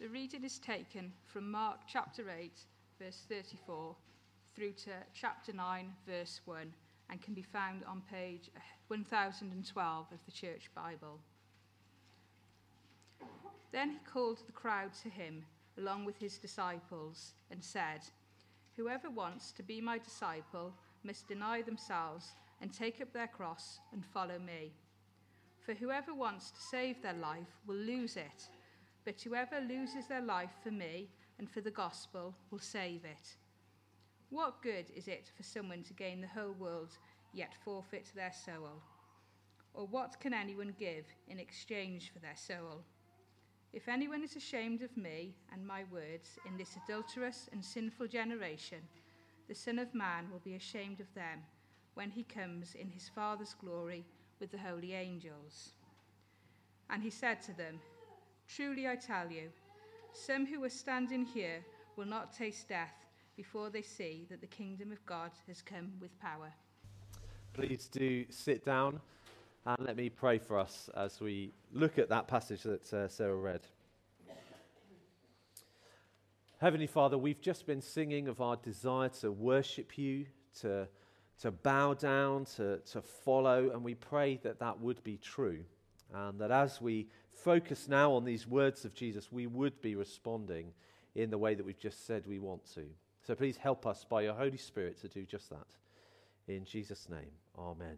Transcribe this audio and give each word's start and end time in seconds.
The 0.00 0.08
reading 0.08 0.44
is 0.44 0.58
taken 0.58 1.12
from 1.26 1.50
Mark 1.50 1.80
chapter 1.86 2.30
8, 2.30 2.52
verse 2.98 3.22
34, 3.28 3.94
through 4.56 4.72
to 4.72 4.92
chapter 5.12 5.52
9, 5.52 5.92
verse 6.06 6.40
1, 6.46 6.72
and 7.10 7.20
can 7.20 7.34
be 7.34 7.42
found 7.42 7.84
on 7.84 8.00
page 8.10 8.48
1012 8.88 10.06
of 10.10 10.18
the 10.24 10.32
Church 10.32 10.70
Bible. 10.74 11.20
Then 13.72 13.90
he 13.90 13.98
called 14.10 14.38
the 14.46 14.52
crowd 14.52 14.94
to 15.02 15.10
him, 15.10 15.44
along 15.76 16.06
with 16.06 16.16
his 16.16 16.38
disciples, 16.38 17.34
and 17.50 17.62
said, 17.62 18.00
Whoever 18.78 19.10
wants 19.10 19.52
to 19.52 19.62
be 19.62 19.82
my 19.82 19.98
disciple 19.98 20.72
must 21.04 21.28
deny 21.28 21.60
themselves 21.60 22.32
and 22.62 22.72
take 22.72 23.02
up 23.02 23.12
their 23.12 23.28
cross 23.28 23.80
and 23.92 24.02
follow 24.02 24.38
me. 24.38 24.72
For 25.58 25.74
whoever 25.74 26.14
wants 26.14 26.52
to 26.52 26.60
save 26.62 27.02
their 27.02 27.12
life 27.12 27.60
will 27.66 27.76
lose 27.76 28.16
it 28.16 28.48
but 29.04 29.20
whoever 29.20 29.60
loses 29.60 30.06
their 30.06 30.22
life 30.22 30.52
for 30.62 30.70
me 30.70 31.08
and 31.38 31.50
for 31.50 31.60
the 31.60 31.70
gospel 31.70 32.34
will 32.50 32.58
save 32.58 33.04
it. 33.04 33.36
What 34.30 34.62
good 34.62 34.86
is 34.94 35.08
it 35.08 35.30
for 35.36 35.42
someone 35.42 35.82
to 35.84 35.92
gain 35.94 36.20
the 36.20 36.28
whole 36.28 36.52
world 36.52 36.98
yet 37.32 37.54
forfeit 37.64 38.12
their 38.14 38.32
soul? 38.32 38.82
Or 39.74 39.86
what 39.86 40.20
can 40.20 40.34
anyone 40.34 40.74
give 40.78 41.06
in 41.28 41.38
exchange 41.38 42.12
for 42.12 42.18
their 42.18 42.36
soul? 42.36 42.84
If 43.72 43.88
anyone 43.88 44.22
is 44.24 44.36
ashamed 44.36 44.82
of 44.82 44.96
me 44.96 45.34
and 45.52 45.66
my 45.66 45.84
words 45.92 46.38
in 46.46 46.56
this 46.56 46.76
adulterous 46.84 47.48
and 47.52 47.64
sinful 47.64 48.08
generation, 48.08 48.80
the 49.48 49.54
Son 49.54 49.78
of 49.78 49.94
Man 49.94 50.28
will 50.30 50.40
be 50.40 50.54
ashamed 50.54 51.00
of 51.00 51.12
them 51.14 51.40
when 51.94 52.10
he 52.10 52.24
comes 52.24 52.74
in 52.74 52.88
his 52.88 53.08
Father's 53.08 53.54
glory 53.54 54.04
with 54.40 54.50
the 54.50 54.58
holy 54.58 54.92
angels. 54.92 55.70
And 56.88 57.02
he 57.02 57.10
said 57.10 57.42
to 57.42 57.52
them, 57.56 57.80
Truly 58.56 58.88
I 58.88 58.96
tell 58.96 59.30
you, 59.30 59.48
some 60.12 60.44
who 60.44 60.64
are 60.64 60.70
standing 60.70 61.24
here 61.24 61.64
will 61.96 62.06
not 62.06 62.32
taste 62.32 62.68
death 62.68 62.94
before 63.36 63.70
they 63.70 63.82
see 63.82 64.26
that 64.28 64.40
the 64.40 64.46
kingdom 64.48 64.90
of 64.90 65.04
God 65.06 65.30
has 65.46 65.62
come 65.62 65.92
with 66.00 66.18
power. 66.20 66.52
Please 67.52 67.86
do 67.86 68.24
sit 68.28 68.64
down 68.64 69.00
and 69.66 69.76
let 69.86 69.96
me 69.96 70.08
pray 70.08 70.38
for 70.38 70.58
us 70.58 70.90
as 70.96 71.20
we 71.20 71.52
look 71.72 71.96
at 71.98 72.08
that 72.08 72.26
passage 72.26 72.62
that 72.64 72.92
uh, 72.92 73.06
Sarah 73.06 73.36
read. 73.36 73.60
Heavenly 76.60 76.88
Father, 76.88 77.16
we've 77.16 77.40
just 77.40 77.66
been 77.66 77.80
singing 77.80 78.26
of 78.26 78.40
our 78.40 78.56
desire 78.56 79.08
to 79.20 79.30
worship 79.30 79.96
you, 79.96 80.26
to, 80.60 80.88
to 81.40 81.50
bow 81.52 81.94
down, 81.94 82.46
to, 82.56 82.78
to 82.78 83.00
follow, 83.00 83.70
and 83.70 83.84
we 83.84 83.94
pray 83.94 84.40
that 84.42 84.58
that 84.58 84.80
would 84.80 85.02
be 85.04 85.18
true. 85.18 85.60
And 86.12 86.40
that 86.40 86.50
as 86.50 86.80
we 86.80 87.08
focus 87.32 87.88
now 87.88 88.12
on 88.12 88.24
these 88.24 88.46
words 88.46 88.84
of 88.84 88.94
Jesus, 88.94 89.30
we 89.30 89.46
would 89.46 89.80
be 89.80 89.94
responding 89.94 90.72
in 91.14 91.30
the 91.30 91.38
way 91.38 91.54
that 91.54 91.64
we've 91.64 91.78
just 91.78 92.06
said 92.06 92.26
we 92.26 92.38
want 92.38 92.64
to. 92.74 92.84
So 93.26 93.34
please 93.34 93.56
help 93.56 93.86
us 93.86 94.04
by 94.08 94.22
your 94.22 94.34
Holy 94.34 94.56
Spirit 94.56 95.00
to 95.02 95.08
do 95.08 95.24
just 95.24 95.50
that. 95.50 95.66
In 96.48 96.64
Jesus' 96.64 97.08
name, 97.08 97.30
Amen. 97.58 97.96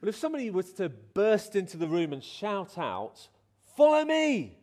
Well, 0.00 0.08
if 0.10 0.16
somebody 0.16 0.50
was 0.50 0.72
to 0.74 0.90
burst 0.90 1.56
into 1.56 1.78
the 1.78 1.86
room 1.86 2.12
and 2.12 2.22
shout 2.22 2.76
out, 2.76 3.28
Follow 3.76 4.04
me! 4.04 4.56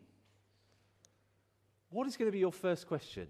What 1.90 2.08
is 2.08 2.16
going 2.16 2.28
to 2.28 2.32
be 2.32 2.40
your 2.40 2.54
first 2.54 2.88
question? 2.88 3.28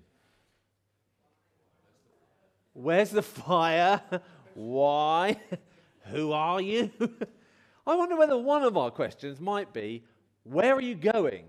Where's 2.74 3.10
the 3.10 3.24
fire? 3.24 4.02
Why? 4.54 5.40
Who 6.06 6.32
are 6.32 6.62
you? 6.62 6.92
I 7.88 7.96
wonder 7.96 8.16
whether 8.16 8.38
one 8.38 8.64
of 8.64 8.78
our 8.78 8.92
questions 8.92 9.40
might 9.40 9.74
be, 9.74 10.04
Where 10.44 10.76
are 10.76 10.82
you 10.82 10.96
going? 10.96 11.46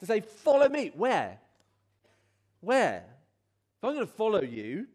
To 0.00 0.06
say, 0.06 0.20
Follow 0.20 0.68
me. 0.68 0.92
Where? 0.94 1.38
Where? 2.60 3.04
If 3.78 3.84
I'm 3.84 3.94
going 3.94 4.06
to 4.06 4.12
follow 4.12 4.42
you, 4.42 4.88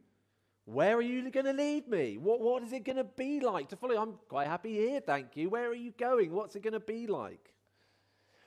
where 0.66 0.96
are 0.96 1.02
you 1.02 1.30
going 1.30 1.46
to 1.46 1.54
lead 1.54 1.88
me? 1.88 2.18
What, 2.18 2.40
what 2.40 2.64
is 2.64 2.74
it 2.74 2.86
going 2.86 2.98
to 2.98 3.04
be 3.04 3.40
like 3.40 3.70
to 3.70 3.76
follow 3.76 3.94
you? 3.94 4.00
I'm 4.00 4.16
quite 4.30 4.48
happy 4.48 4.74
here, 4.74 5.02
thank 5.02 5.36
you. 5.36 5.50
Where 5.50 5.70
are 5.70 5.76
you 5.76 5.92
going? 5.98 6.32
What's 6.32 6.56
it 6.56 6.64
going 6.64 6.74
to 6.74 6.80
be 6.80 7.08
like? 7.08 7.54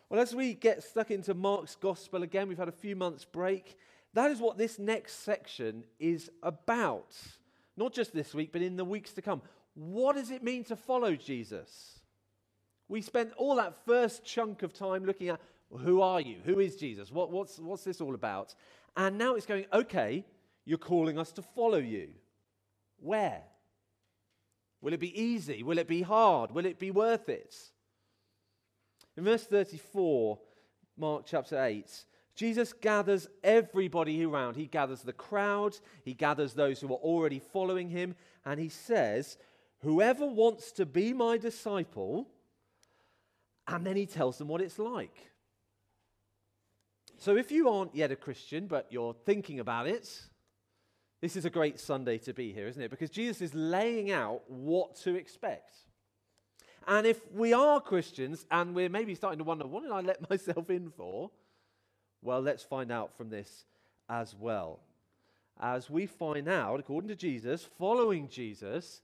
Well, 0.09 0.21
as 0.21 0.35
we 0.35 0.55
get 0.55 0.83
stuck 0.83 1.11
into 1.11 1.35
Mark's 1.35 1.75
gospel 1.75 2.23
again, 2.23 2.49
we've 2.49 2.59
had 2.59 2.69
a 2.69 2.73
few 2.73 2.97
months' 2.97 3.25
break. 3.25 3.77
That 4.15 4.31
is 4.31 4.41
what 4.41 4.57
this 4.57 4.79
next 4.79 5.25
section 5.25 5.85
is 5.99 6.31
about. 6.43 7.15
Not 7.77 7.93
just 7.93 8.15
this 8.15 8.33
week, 8.33 8.51
but 8.53 8.63
in 8.63 8.77
the 8.77 8.85
weeks 8.85 9.13
to 9.15 9.23
come. 9.23 9.43
What 9.77 10.17
does 10.17 10.31
it 10.31 10.43
mean 10.43 10.65
to 10.65 10.77
follow 10.77 11.15
Jesus? 11.15 12.01
We 12.89 13.03
spent 13.03 13.33
all 13.37 13.57
that 13.57 13.85
first 13.85 14.25
chunk 14.25 14.63
of 14.63 14.73
time 14.73 15.05
looking 15.05 15.29
at 15.29 15.41
well, 15.69 15.83
who 15.83 16.01
are 16.01 16.21
you? 16.21 16.37
Who 16.45 16.61
is 16.61 16.77
Jesus? 16.77 17.11
What, 17.11 17.31
what's, 17.31 17.59
what's 17.59 17.85
this 17.85 18.01
all 18.01 18.15
about? 18.15 18.55
And 18.97 19.19
now 19.19 19.35
it's 19.35 19.47
going, 19.47 19.67
okay, 19.73 20.25
you're 20.65 20.79
calling 20.79 21.19
us 21.19 21.33
to 21.33 21.43
follow 21.43 21.79
you. 21.79 22.09
Where? 23.01 23.43
Will 24.81 24.93
it 24.93 25.01
be 25.01 25.21
easy? 25.21 25.63
Will 25.63 25.79
it 25.79 25.89
be 25.89 26.03
hard? 26.03 26.53
Will 26.53 26.67
it 26.67 26.79
be 26.79 26.91
worth 26.91 27.29
it? 27.29 27.55
In 29.17 29.25
verse 29.25 29.45
34, 29.45 30.39
Mark 30.97 31.25
chapter 31.27 31.63
8, 31.63 32.05
Jesus 32.35 32.73
gathers 32.73 33.29
everybody 33.43 34.25
around. 34.25 34.55
He 34.55 34.67
gathers 34.67 35.03
the 35.03 35.13
crowd, 35.13 35.77
he 36.05 36.15
gathers 36.15 36.55
those 36.55 36.81
who 36.81 36.89
are 36.89 36.99
already 36.99 37.41
following 37.41 37.89
him, 37.89 38.15
and 38.45 38.61
he 38.61 38.69
says, 38.69 39.39
Whoever 39.81 40.27
wants 40.27 40.73
to 40.73 40.87
be 40.87 41.13
my 41.13 41.37
disciple 41.37 42.29
and 43.69 43.85
then 43.85 43.97
he 43.97 44.07
tells 44.07 44.39
them 44.39 44.49
what 44.49 44.61
it's 44.61 44.79
like. 44.79 45.31
So 47.19 47.37
if 47.37 47.51
you 47.51 47.69
aren't 47.69 47.95
yet 47.95 48.13
a 48.13 48.17
Christian, 48.17 48.67
but 48.67 48.87
you're 48.91 49.15
thinking 49.25 49.59
about 49.61 49.87
it, 49.87 50.23
this 51.21 51.35
is 51.35 51.45
a 51.45 51.51
great 51.51 51.81
Sunday 51.81 52.19
to 52.19 52.35
be 52.35 52.53
here, 52.53 52.69
isn't 52.69 52.83
it? 52.83 52.91
Because 52.91 53.11
Jesus 53.11 53.41
is 53.41 53.55
laying 53.55 54.11
out 54.11 54.43
what 54.49 54.97
to 54.97 55.15
expect. 55.15 55.73
And 56.87 57.07
if 57.07 57.21
we 57.33 57.53
are 57.53 57.81
Christians 57.81 58.47
and 58.51 58.75
we're 58.75 58.89
maybe 58.89 59.15
starting 59.15 59.39
to 59.39 59.45
wonder, 59.45 59.67
what 59.67 59.83
did 59.83 59.93
I 59.93 60.01
let 60.01 60.31
myself 60.31 60.71
in 60.71 60.91
for? 60.91 61.31
Well, 62.23 62.41
let's 62.41 62.63
find 62.63 62.93
out 62.93 63.17
from 63.17 63.31
this 63.31 63.65
as 64.09 64.35
well. 64.35 64.81
As 65.59 65.89
we 65.89 66.07
find 66.07 66.49
out, 66.49 66.79
according 66.79 67.09
to 67.09 67.17
Jesus, 67.17 67.67
following 67.79 68.29
Jesus 68.29 69.01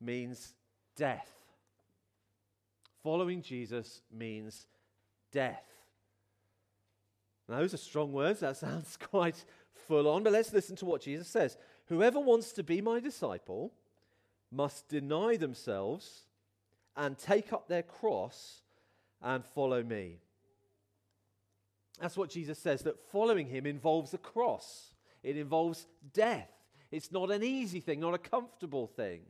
means 0.00 0.54
death. 0.96 1.28
Following 3.02 3.42
Jesus 3.42 4.02
means 4.12 4.66
death. 5.32 5.64
Now, 7.48 7.58
those 7.58 7.74
are 7.74 7.78
strong 7.78 8.12
words. 8.12 8.40
That 8.40 8.56
sounds 8.56 8.96
quite 8.96 9.44
full 9.88 10.08
on, 10.08 10.22
but 10.22 10.32
let's 10.32 10.52
listen 10.52 10.76
to 10.76 10.84
what 10.84 11.02
Jesus 11.02 11.28
says. 11.28 11.56
Whoever 11.86 12.20
wants 12.20 12.52
to 12.52 12.62
be 12.62 12.80
my 12.80 13.00
disciple 13.00 13.72
must 14.52 14.88
deny 14.88 15.36
themselves 15.36 16.22
and 16.96 17.16
take 17.16 17.52
up 17.52 17.68
their 17.68 17.82
cross 17.82 18.62
and 19.22 19.44
follow 19.44 19.82
me. 19.82 20.18
That's 22.00 22.16
what 22.16 22.30
Jesus 22.30 22.58
says, 22.58 22.82
that 22.82 22.98
following 23.12 23.46
him 23.46 23.66
involves 23.66 24.14
a 24.14 24.18
cross, 24.18 24.94
it 25.22 25.36
involves 25.36 25.86
death. 26.14 26.50
It's 26.90 27.12
not 27.12 27.30
an 27.30 27.42
easy 27.42 27.80
thing, 27.80 28.00
not 28.00 28.14
a 28.14 28.18
comfortable 28.18 28.86
thing. 28.86 29.20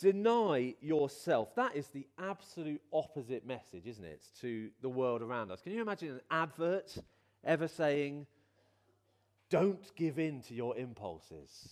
Deny 0.00 0.74
yourself. 0.80 1.54
That 1.56 1.76
is 1.76 1.88
the 1.88 2.06
absolute 2.18 2.80
opposite 2.90 3.46
message, 3.46 3.86
isn't 3.86 4.04
it, 4.04 4.24
to 4.40 4.70
the 4.80 4.88
world 4.88 5.20
around 5.20 5.50
us? 5.50 5.60
Can 5.60 5.72
you 5.72 5.82
imagine 5.82 6.08
an 6.08 6.20
advert 6.30 6.96
ever 7.44 7.68
saying, 7.68 8.26
don't 9.50 9.94
give 9.96 10.18
in 10.18 10.40
to 10.42 10.54
your 10.54 10.76
impulses? 10.78 11.68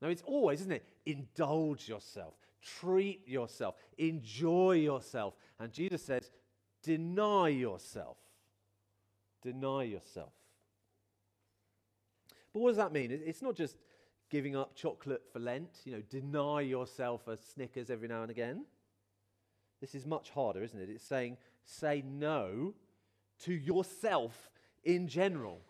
No, 0.00 0.08
it's 0.08 0.22
always, 0.22 0.60
isn't 0.60 0.72
it? 0.72 0.86
Indulge 1.04 1.86
yourself, 1.86 2.32
treat 2.80 3.28
yourself, 3.28 3.74
enjoy 3.98 4.72
yourself. 4.72 5.34
And 5.60 5.70
Jesus 5.70 6.02
says, 6.02 6.30
deny 6.82 7.48
yourself. 7.48 8.16
Deny 9.42 9.82
yourself. 9.82 10.32
But 12.54 12.60
what 12.60 12.70
does 12.70 12.78
that 12.78 12.92
mean? 12.92 13.10
It's 13.10 13.42
not 13.42 13.54
just 13.54 13.76
giving 14.32 14.56
up 14.56 14.74
chocolate 14.74 15.22
for 15.30 15.40
Lent, 15.40 15.68
you 15.84 15.92
know, 15.92 16.02
deny 16.08 16.62
yourself 16.62 17.28
a 17.28 17.36
Snickers 17.36 17.90
every 17.90 18.08
now 18.08 18.22
and 18.22 18.30
again. 18.30 18.64
This 19.82 19.94
is 19.94 20.06
much 20.06 20.30
harder, 20.30 20.62
isn't 20.62 20.80
it? 20.80 20.88
It's 20.88 21.04
saying, 21.04 21.36
say 21.66 22.02
no 22.06 22.72
to 23.44 23.52
yourself 23.52 24.50
in 24.84 25.06
general. 25.06 25.60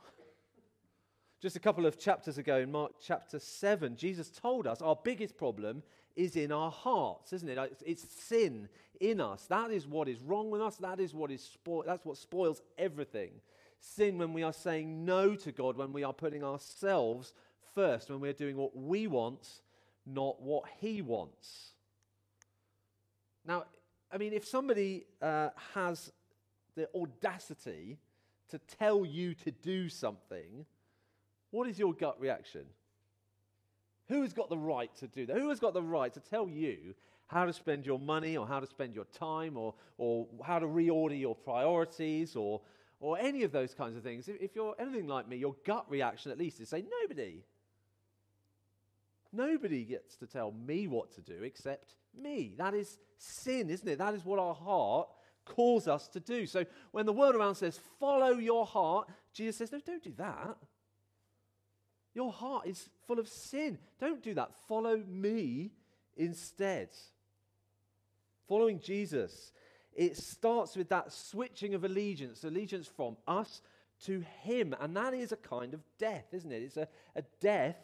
Just 1.40 1.56
a 1.56 1.60
couple 1.60 1.86
of 1.86 1.98
chapters 1.98 2.38
ago 2.38 2.58
in 2.58 2.70
Mark 2.70 2.92
chapter 3.04 3.40
7, 3.40 3.96
Jesus 3.96 4.30
told 4.30 4.68
us 4.68 4.80
our 4.80 4.96
biggest 5.02 5.36
problem 5.36 5.82
is 6.14 6.36
in 6.36 6.52
our 6.52 6.70
hearts, 6.70 7.32
isn't 7.32 7.48
it? 7.48 7.58
It's, 7.84 8.08
sin 8.08 8.68
in 9.00 9.20
us. 9.20 9.44
That 9.46 9.72
is 9.72 9.88
what 9.88 10.08
is 10.08 10.20
wrong 10.20 10.52
with 10.52 10.62
us. 10.62 10.76
That 10.76 11.00
is 11.00 11.12
what 11.14 11.32
is 11.32 11.56
spo- 11.58 11.84
that's 11.84 12.04
what 12.04 12.16
spoils 12.16 12.62
everything. 12.78 13.32
Sin 13.80 14.18
when 14.18 14.32
we 14.32 14.44
are 14.44 14.52
saying 14.52 15.04
no 15.04 15.34
to 15.34 15.50
God, 15.50 15.76
when 15.76 15.92
we 15.92 16.04
are 16.04 16.12
putting 16.12 16.44
ourselves 16.44 17.34
first 17.74 18.10
when 18.10 18.20
we're 18.20 18.32
doing 18.32 18.56
what 18.56 18.76
we 18.76 19.06
want, 19.06 19.48
not 20.06 20.40
what 20.40 20.64
He 20.80 21.02
wants. 21.02 21.72
Now, 23.46 23.64
I 24.12 24.18
mean, 24.18 24.32
if 24.32 24.46
somebody 24.46 25.06
uh, 25.20 25.50
has 25.74 26.12
the 26.74 26.88
audacity 26.94 27.98
to 28.50 28.58
tell 28.58 29.04
you 29.04 29.34
to 29.34 29.50
do 29.50 29.88
something, 29.88 30.66
what 31.50 31.68
is 31.68 31.78
your 31.78 31.94
gut 31.94 32.20
reaction? 32.20 32.64
Who 34.08 34.22
has 34.22 34.32
got 34.32 34.50
the 34.50 34.58
right 34.58 34.94
to 34.96 35.06
do 35.06 35.26
that? 35.26 35.36
Who 35.36 35.48
has 35.48 35.60
got 35.60 35.74
the 35.74 35.82
right 35.82 36.12
to 36.12 36.20
tell 36.20 36.48
you 36.48 36.94
how 37.28 37.46
to 37.46 37.52
spend 37.52 37.86
your 37.86 37.98
money 37.98 38.36
or 38.36 38.46
how 38.46 38.60
to 38.60 38.66
spend 38.66 38.94
your 38.94 39.06
time 39.06 39.56
or, 39.56 39.74
or 39.96 40.26
how 40.44 40.58
to 40.58 40.66
reorder 40.66 41.18
your 41.18 41.34
priorities 41.34 42.36
or, 42.36 42.60
or 43.00 43.18
any 43.18 43.42
of 43.42 43.52
those 43.52 43.72
kinds 43.72 43.96
of 43.96 44.02
things? 44.02 44.28
If, 44.28 44.36
if 44.40 44.54
you're 44.54 44.74
anything 44.78 45.06
like 45.06 45.28
me, 45.28 45.36
your 45.36 45.56
gut 45.64 45.86
reaction 45.88 46.30
at 46.30 46.38
least 46.38 46.60
is 46.60 46.68
say, 46.68 46.84
nobody. 47.02 47.42
Nobody 49.32 49.84
gets 49.84 50.16
to 50.16 50.26
tell 50.26 50.52
me 50.52 50.86
what 50.86 51.12
to 51.12 51.20
do 51.22 51.42
except 51.42 51.94
me. 52.20 52.54
That 52.58 52.74
is 52.74 52.98
sin, 53.16 53.70
isn't 53.70 53.88
it? 53.88 53.98
That 53.98 54.14
is 54.14 54.24
what 54.24 54.38
our 54.38 54.54
heart 54.54 55.08
calls 55.44 55.88
us 55.88 56.08
to 56.08 56.20
do. 56.20 56.46
So 56.46 56.64
when 56.90 57.06
the 57.06 57.12
world 57.12 57.34
around 57.34 57.54
says, 57.54 57.80
follow 57.98 58.32
your 58.32 58.66
heart, 58.66 59.08
Jesus 59.32 59.56
says, 59.56 59.72
no, 59.72 59.80
don't 59.84 60.02
do 60.02 60.12
that. 60.18 60.56
Your 62.14 62.30
heart 62.30 62.66
is 62.66 62.88
full 63.06 63.18
of 63.18 63.28
sin. 63.28 63.78
Don't 63.98 64.22
do 64.22 64.34
that. 64.34 64.50
Follow 64.68 65.02
me 65.08 65.72
instead. 66.16 66.90
Following 68.48 68.80
Jesus, 68.80 69.52
it 69.94 70.16
starts 70.16 70.76
with 70.76 70.90
that 70.90 71.10
switching 71.10 71.74
of 71.74 71.84
allegiance, 71.84 72.44
allegiance 72.44 72.86
from 72.86 73.16
us 73.26 73.62
to 74.04 74.22
Him. 74.42 74.74
And 74.78 74.96
that 74.96 75.14
is 75.14 75.32
a 75.32 75.36
kind 75.36 75.72
of 75.72 75.80
death, 75.98 76.26
isn't 76.32 76.52
it? 76.52 76.62
It's 76.62 76.76
a, 76.76 76.88
a 77.16 77.22
death 77.40 77.76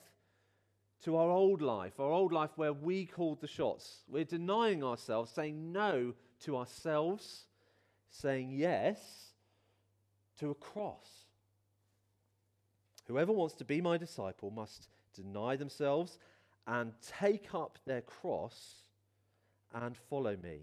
to 1.05 1.17
our 1.17 1.31
old 1.31 1.63
life, 1.63 2.01
our 2.01 2.11
old 2.11 2.33
life 2.33 2.51
where 2.57 2.73
we 2.73 3.07
called 3.07 3.41
the 3.41 3.47
shots. 3.47 4.03
We're 4.09 4.25
denying 4.25 4.83
ourselves, 4.83 5.31
saying 5.31 5.73
no 5.73 6.15
to 6.41 6.57
ourselves, 6.57 7.45
saying 8.11 8.53
yes 8.53 8.99
to 10.41 10.51
a 10.51 10.55
cross. 10.55 11.27
Whoever 13.07 13.33
wants 13.33 13.55
to 13.57 13.65
be 13.65 13.81
my 13.81 13.97
disciple 13.97 14.51
must 14.51 14.89
deny 15.15 15.57
themselves 15.57 16.19
and 16.67 16.93
take 17.19 17.55
up 17.55 17.79
their 17.87 18.03
cross 18.03 18.83
and 19.75 19.97
follow 19.97 20.37
me. 20.43 20.61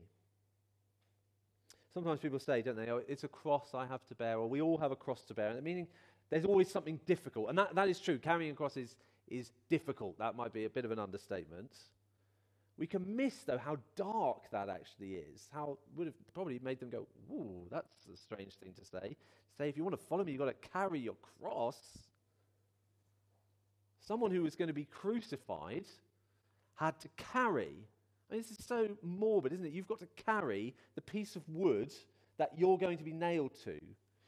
Sometimes 1.93 2.19
people 2.19 2.39
say, 2.39 2.61
don't 2.61 2.75
they, 2.75 2.91
oh, 2.91 3.01
it's 3.07 3.23
a 3.23 3.27
cross 3.29 3.73
I 3.73 3.85
have 3.85 4.05
to 4.07 4.15
bear, 4.15 4.38
or 4.38 4.47
we 4.47 4.61
all 4.61 4.77
have 4.77 4.91
a 4.91 4.95
cross 4.95 5.23
to 5.23 5.33
bear. 5.33 5.59
Meaning 5.61 5.88
there's 6.29 6.45
always 6.45 6.69
something 6.69 6.99
difficult. 7.05 7.49
And 7.49 7.57
that, 7.57 7.73
that 7.73 7.88
is 7.88 7.99
true. 7.99 8.17
Carrying 8.17 8.51
a 8.51 8.53
cross 8.53 8.75
is, 8.75 8.95
is 9.27 9.51
difficult. 9.69 10.18
That 10.19 10.36
might 10.36 10.54
be 10.54 10.66
a 10.66 10.69
bit 10.69 10.86
of 10.86 10.92
an 10.92 11.00
understatement. 11.00 11.72
We 12.77 12.88
can 12.88 13.16
miss, 13.16 13.36
though, 13.44 13.57
how 13.57 13.77
dark 13.95 14.50
that 14.51 14.69
actually 14.69 15.16
is. 15.16 15.48
How 15.54 15.77
would 15.95 16.07
have 16.07 16.33
probably 16.33 16.60
made 16.63 16.80
them 16.80 16.89
go, 16.89 17.07
ooh, 17.31 17.68
that's 17.72 18.06
a 18.13 18.18
strange 18.18 18.54
thing 18.56 18.74
to 18.74 18.86
say. 18.86 19.16
Say, 19.57 19.69
if 19.69 19.77
you 19.77 19.83
want 19.83 19.98
to 19.98 20.06
follow 20.06 20.24
me, 20.24 20.33
you've 20.33 20.42
got 20.42 20.48
to 20.48 20.69
carry 20.69 21.00
your 21.00 21.16
cross. 21.39 21.77
Someone 24.06 24.31
who 24.31 24.44
was 24.44 24.56
going 24.56 24.68
to 24.68 24.74
be 24.74 24.86
crucified 24.86 25.86
had 26.75 27.00
to 27.00 27.07
carry. 27.16 27.74
I 28.30 28.33
mean, 28.33 28.42
this 28.42 28.51
is 28.51 28.66
so 28.66 28.89
morbid, 29.01 29.54
isn't 29.54 29.66
it? 29.66 29.72
You've 29.72 29.88
got 29.88 30.00
to 30.00 30.07
carry 30.25 30.74
the 30.95 31.01
piece 31.01 31.38
of 31.38 31.44
wood 31.48 31.94
that 32.38 32.51
you're 32.57 32.77
going 32.77 32.98
to 32.98 33.04
be 33.04 33.13
nailed 33.13 33.54
to. 33.63 33.80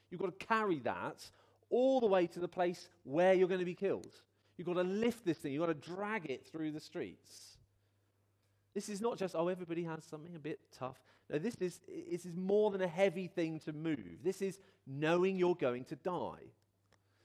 You've 0.10 0.22
got 0.22 0.40
to 0.40 0.46
carry 0.46 0.80
that 0.80 1.30
all 1.70 2.00
the 2.00 2.08
way 2.08 2.28
to 2.28 2.40
the 2.40 2.48
place 2.48 2.88
where 3.04 3.34
you're 3.34 3.50
going 3.50 3.60
to 3.60 3.66
be 3.66 3.76
killed. 3.76 4.14
You've 4.57 4.68
got 4.68 4.74
to 4.74 4.83
lift 4.83 5.25
this 5.25 5.38
thing, 5.38 5.54
you've 5.54 5.65
got 5.65 5.68
to 5.68 5.95
drag 5.95 6.30
it 6.30 6.48
through 6.48 6.71
the 6.71 6.80
streets. 6.80 7.57
This 8.74 8.89
is 8.89 9.01
not 9.01 9.18
just, 9.18 9.36
oh, 9.36 9.48
everybody 9.48 9.83
has 9.83 10.04
something 10.04 10.36
a 10.36 10.39
bit 10.39 10.59
tough. 10.77 10.98
No, 11.30 11.39
this 11.39 11.56
is, 11.56 11.80
this 12.09 12.25
is 12.25 12.36
more 12.36 12.71
than 12.71 12.81
a 12.81 12.88
heavy 12.88 13.27
thing 13.27 13.59
to 13.62 13.74
move. 13.74 14.24
This 14.24 14.42
is 14.42 14.59
knowing 14.86 15.36
you're 15.36 15.56
going 15.56 15.83
to 15.86 15.95
die. 15.95 16.51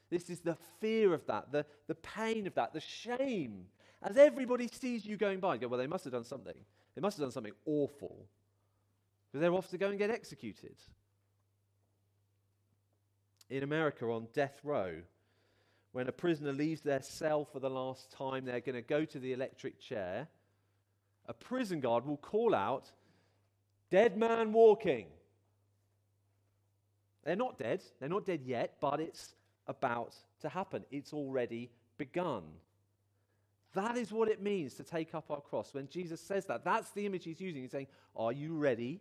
This 0.09 0.29
is 0.29 0.41
the 0.41 0.57
fear 0.79 1.13
of 1.13 1.25
that, 1.27 1.51
the, 1.51 1.65
the 1.87 1.95
pain 1.95 2.45
of 2.45 2.53
that, 2.55 2.73
the 2.73 2.79
shame. 2.79 3.65
As 4.01 4.17
everybody 4.17 4.67
sees 4.67 5.05
you 5.05 5.15
going 5.15 5.39
by, 5.39 5.57
go, 5.57 5.67
well, 5.67 5.79
they 5.79 5.87
must 5.87 6.03
have 6.03 6.13
done 6.13 6.25
something. 6.25 6.55
They 6.95 7.01
must 7.01 7.17
have 7.17 7.25
done 7.25 7.31
something 7.31 7.53
awful. 7.65 8.27
Because 9.31 9.41
they're 9.41 9.53
off 9.53 9.69
to 9.69 9.77
go 9.77 9.89
and 9.89 9.97
get 9.97 10.11
executed. 10.11 10.75
In 13.49 13.63
America, 13.63 14.05
on 14.05 14.27
death 14.33 14.59
row, 14.63 15.01
when 15.93 16.07
a 16.07 16.11
prisoner 16.11 16.51
leaves 16.51 16.81
their 16.81 17.01
cell 17.01 17.45
for 17.45 17.59
the 17.59 17.69
last 17.69 18.11
time, 18.11 18.45
they're 18.45 18.59
going 18.59 18.75
to 18.75 18.81
go 18.81 19.05
to 19.05 19.19
the 19.19 19.31
electric 19.31 19.79
chair. 19.79 20.27
A 21.27 21.33
prison 21.33 21.79
guard 21.79 22.05
will 22.05 22.17
call 22.17 22.53
out, 22.53 22.91
Dead 23.89 24.17
man 24.17 24.53
walking. 24.53 25.05
They're 27.23 27.35
not 27.35 27.59
dead. 27.59 27.83
They're 27.99 28.09
not 28.09 28.25
dead 28.25 28.41
yet, 28.43 28.77
but 28.81 28.99
it's 28.99 29.35
about 29.67 30.15
to 30.41 30.49
happen. 30.49 30.83
It's 30.89 31.13
already 31.13 31.69
begun. 31.99 32.41
That 33.75 33.95
is 33.95 34.11
what 34.11 34.29
it 34.29 34.41
means 34.41 34.73
to 34.75 34.83
take 34.83 35.13
up 35.13 35.29
our 35.29 35.41
cross. 35.41 35.75
When 35.75 35.87
Jesus 35.87 36.19
says 36.19 36.45
that, 36.47 36.65
that's 36.65 36.89
the 36.89 37.05
image 37.05 37.25
he's 37.25 37.39
using. 37.39 37.61
He's 37.61 37.71
saying, 37.71 37.87
Are 38.15 38.31
you 38.31 38.57
ready 38.57 38.99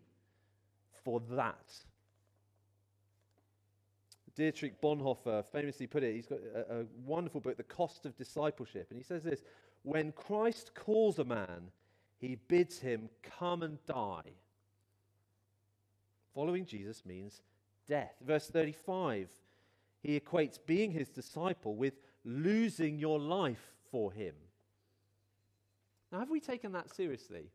for 1.04 1.22
that? 1.30 1.72
Dietrich 4.34 4.80
Bonhoeffer 4.80 5.44
famously 5.52 5.86
put 5.86 6.02
it, 6.02 6.14
he's 6.14 6.26
got 6.26 6.38
a, 6.54 6.80
a 6.80 6.84
wonderful 7.04 7.40
book, 7.40 7.56
The 7.56 7.62
Cost 7.62 8.06
of 8.06 8.16
Discipleship. 8.16 8.86
And 8.90 8.98
he 8.98 9.04
says 9.04 9.22
this 9.22 9.42
When 9.82 10.12
Christ 10.12 10.72
calls 10.74 11.18
a 11.18 11.24
man, 11.24 11.70
he 12.18 12.36
bids 12.48 12.78
him 12.78 13.08
come 13.22 13.62
and 13.62 13.78
die. 13.86 14.32
Following 16.34 16.64
Jesus 16.64 17.04
means 17.04 17.42
death. 17.86 18.14
Verse 18.24 18.48
35 18.48 19.28
he 20.02 20.18
equates 20.18 20.58
being 20.64 20.90
his 20.90 21.08
disciple 21.08 21.76
with 21.76 21.94
losing 22.24 22.98
your 22.98 23.20
life 23.20 23.72
for 23.90 24.12
him. 24.12 24.34
Now, 26.10 26.18
have 26.18 26.30
we 26.30 26.40
taken 26.40 26.72
that 26.72 26.94
seriously? 26.94 27.50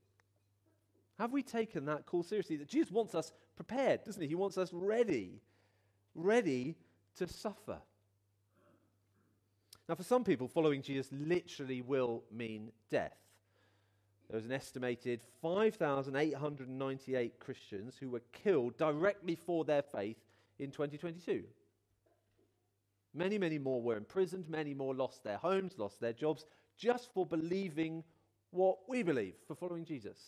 Have 1.20 1.34
we 1.34 1.44
taken 1.44 1.86
that 1.86 2.06
call 2.06 2.24
seriously? 2.24 2.56
That 2.58 2.70
Jesus 2.70 2.92
wants 2.92 3.16
us 3.16 3.34
prepared, 3.56 4.04
doesn't 4.04 4.22
he? 4.22 4.30
He 4.30 4.36
wants 4.36 4.58
us 4.58 4.70
ready, 4.72 5.42
ready 6.18 6.76
to 7.18 7.28
suffer. 7.28 7.78
Now, 9.88 9.96
for 9.96 10.04
some 10.04 10.26
people, 10.26 10.50
following 10.50 10.82
Jesus 10.82 11.08
literally 11.14 11.82
will 11.82 12.24
mean 12.32 12.72
death. 12.90 13.16
There 14.30 14.36
was 14.36 14.46
an 14.46 14.52
estimated 14.52 15.22
5,898 15.42 17.40
Christians 17.40 17.96
who 17.98 18.10
were 18.10 18.24
killed 18.34 18.78
directly 18.78 19.36
for 19.36 19.64
their 19.64 19.82
faith 19.82 20.18
in 20.60 20.72
2022. 20.72 21.46
Many, 23.14 23.38
many 23.38 23.58
more 23.58 23.82
were 23.82 23.96
imprisoned. 23.96 24.50
Many 24.50 24.74
more 24.74 24.94
lost 24.94 25.24
their 25.24 25.38
homes, 25.38 25.78
lost 25.78 26.02
their 26.02 26.12
jobs, 26.12 26.46
just 26.78 27.14
for 27.14 27.26
believing 27.26 28.04
what 28.52 28.80
we 28.90 29.04
believe, 29.04 29.36
for 29.48 29.56
following 29.56 29.86
Jesus. 29.86 30.20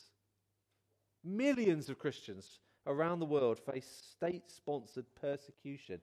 Millions 1.23 1.89
of 1.89 1.99
Christians 1.99 2.59
around 2.87 3.19
the 3.19 3.25
world 3.25 3.59
face 3.59 4.03
state 4.11 4.49
sponsored 4.49 5.05
persecution. 5.19 5.99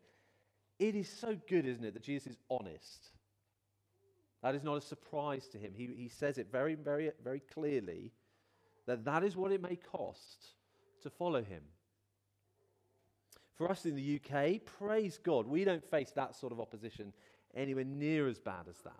It 0.79 0.95
is 0.95 1.09
so 1.09 1.37
good, 1.49 1.67
isn't 1.67 1.85
it, 1.85 1.95
that 1.95 2.03
Jesus 2.03 2.33
is 2.33 2.39
honest. 2.51 3.11
That 4.43 4.55
is 4.55 4.63
not 4.63 4.77
a 4.77 4.83
surprise 4.83 5.49
to 5.49 5.59
him. 5.59 5.73
He, 5.75 5.87
he 5.97 6.09
says 6.09 6.39
it 6.39 6.53
very, 6.53 6.75
very, 6.75 7.11
very 7.25 7.41
clearly 7.41 8.13
that 8.87 9.05
that 9.05 9.25
is 9.25 9.37
what 9.37 9.53
it 9.53 9.63
may 9.63 9.77
cost 9.77 10.47
to 11.03 11.11
follow 11.11 11.43
him. 11.43 11.63
For 13.57 13.71
us 13.71 13.87
in 13.87 13.97
the 13.97 14.21
UK, 14.21 14.61
praise 14.79 15.19
God, 15.19 15.47
we 15.47 15.65
don't 15.65 15.85
face 15.91 16.13
that 16.15 16.37
sort 16.37 16.53
of 16.53 16.61
opposition 16.61 17.13
anywhere 17.55 17.85
near 17.85 18.29
as 18.29 18.39
bad 18.39 18.67
as 18.69 18.77
that. 18.85 18.93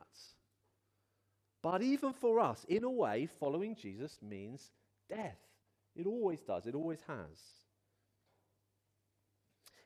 But 1.63 1.83
even 1.83 2.13
for 2.13 2.41
us, 2.41 2.65
in 2.69 2.85
a 2.85 2.91
way, 2.91 3.29
following 3.39 3.77
Jesus 3.77 4.19
means 4.23 4.71
death. 5.11 5.39
It 5.95 6.07
always 6.07 6.41
does, 6.41 6.67
it 6.67 6.75
always 6.75 7.01
has. 7.07 7.39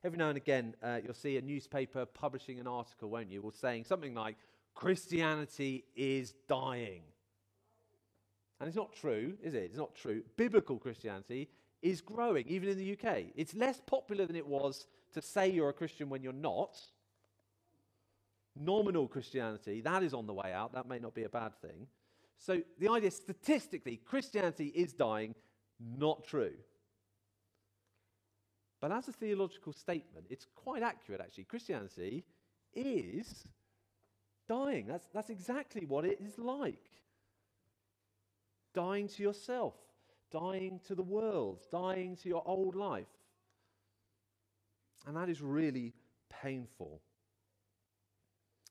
Every 0.02 0.16
now 0.18 0.28
and 0.28 0.36
again, 0.36 0.74
uh, 0.82 0.98
you'll 1.04 1.14
see 1.14 1.36
a 1.36 1.42
newspaper 1.42 2.06
publishing 2.06 2.58
an 2.58 2.66
article, 2.66 3.10
won't 3.10 3.30
you, 3.30 3.42
or 3.42 3.52
saying 3.52 3.84
something 3.84 4.14
like, 4.14 4.36
Christianity 4.74 5.84
is 5.94 6.32
dying. 6.48 7.02
And 8.58 8.68
it's 8.68 8.76
not 8.76 8.94
true, 8.94 9.34
is 9.42 9.54
it? 9.54 9.64
It's 9.64 9.76
not 9.76 9.94
true. 9.94 10.22
Biblical 10.36 10.78
Christianity 10.78 11.48
is 11.82 12.00
growing, 12.00 12.46
even 12.48 12.68
in 12.68 12.78
the 12.78 12.92
UK. 12.92 13.24
It's 13.34 13.54
less 13.54 13.80
popular 13.86 14.26
than 14.26 14.36
it 14.36 14.46
was 14.46 14.86
to 15.12 15.22
say 15.22 15.50
you're 15.50 15.68
a 15.68 15.74
Christian 15.74 16.08
when 16.08 16.22
you're 16.22 16.32
not. 16.32 16.78
Nominal 18.56 19.06
Christianity, 19.06 19.80
that 19.82 20.02
is 20.02 20.12
on 20.12 20.26
the 20.26 20.34
way 20.34 20.52
out. 20.52 20.72
That 20.72 20.88
may 20.88 20.98
not 20.98 21.14
be 21.14 21.24
a 21.24 21.28
bad 21.28 21.52
thing. 21.60 21.86
So 22.38 22.62
the 22.78 22.88
idea 22.88 23.10
statistically, 23.10 24.00
Christianity 24.04 24.72
is 24.74 24.92
dying, 24.92 25.34
not 25.78 26.24
true. 26.24 26.52
But 28.80 28.92
as 28.92 29.08
a 29.08 29.12
theological 29.12 29.72
statement, 29.72 30.26
it's 30.30 30.46
quite 30.54 30.82
accurate 30.82 31.20
actually. 31.20 31.44
Christianity 31.44 32.24
is 32.74 33.44
dying. 34.48 34.86
That's, 34.86 35.06
that's 35.12 35.30
exactly 35.30 35.84
what 35.86 36.04
it 36.04 36.18
is 36.20 36.38
like. 36.38 36.90
Dying 38.74 39.08
to 39.08 39.22
yourself, 39.22 39.74
dying 40.30 40.80
to 40.86 40.94
the 40.94 41.02
world, 41.02 41.66
dying 41.70 42.16
to 42.16 42.28
your 42.28 42.42
old 42.46 42.74
life. 42.74 43.06
And 45.06 45.16
that 45.16 45.28
is 45.28 45.40
really 45.42 45.92
painful. 46.42 47.00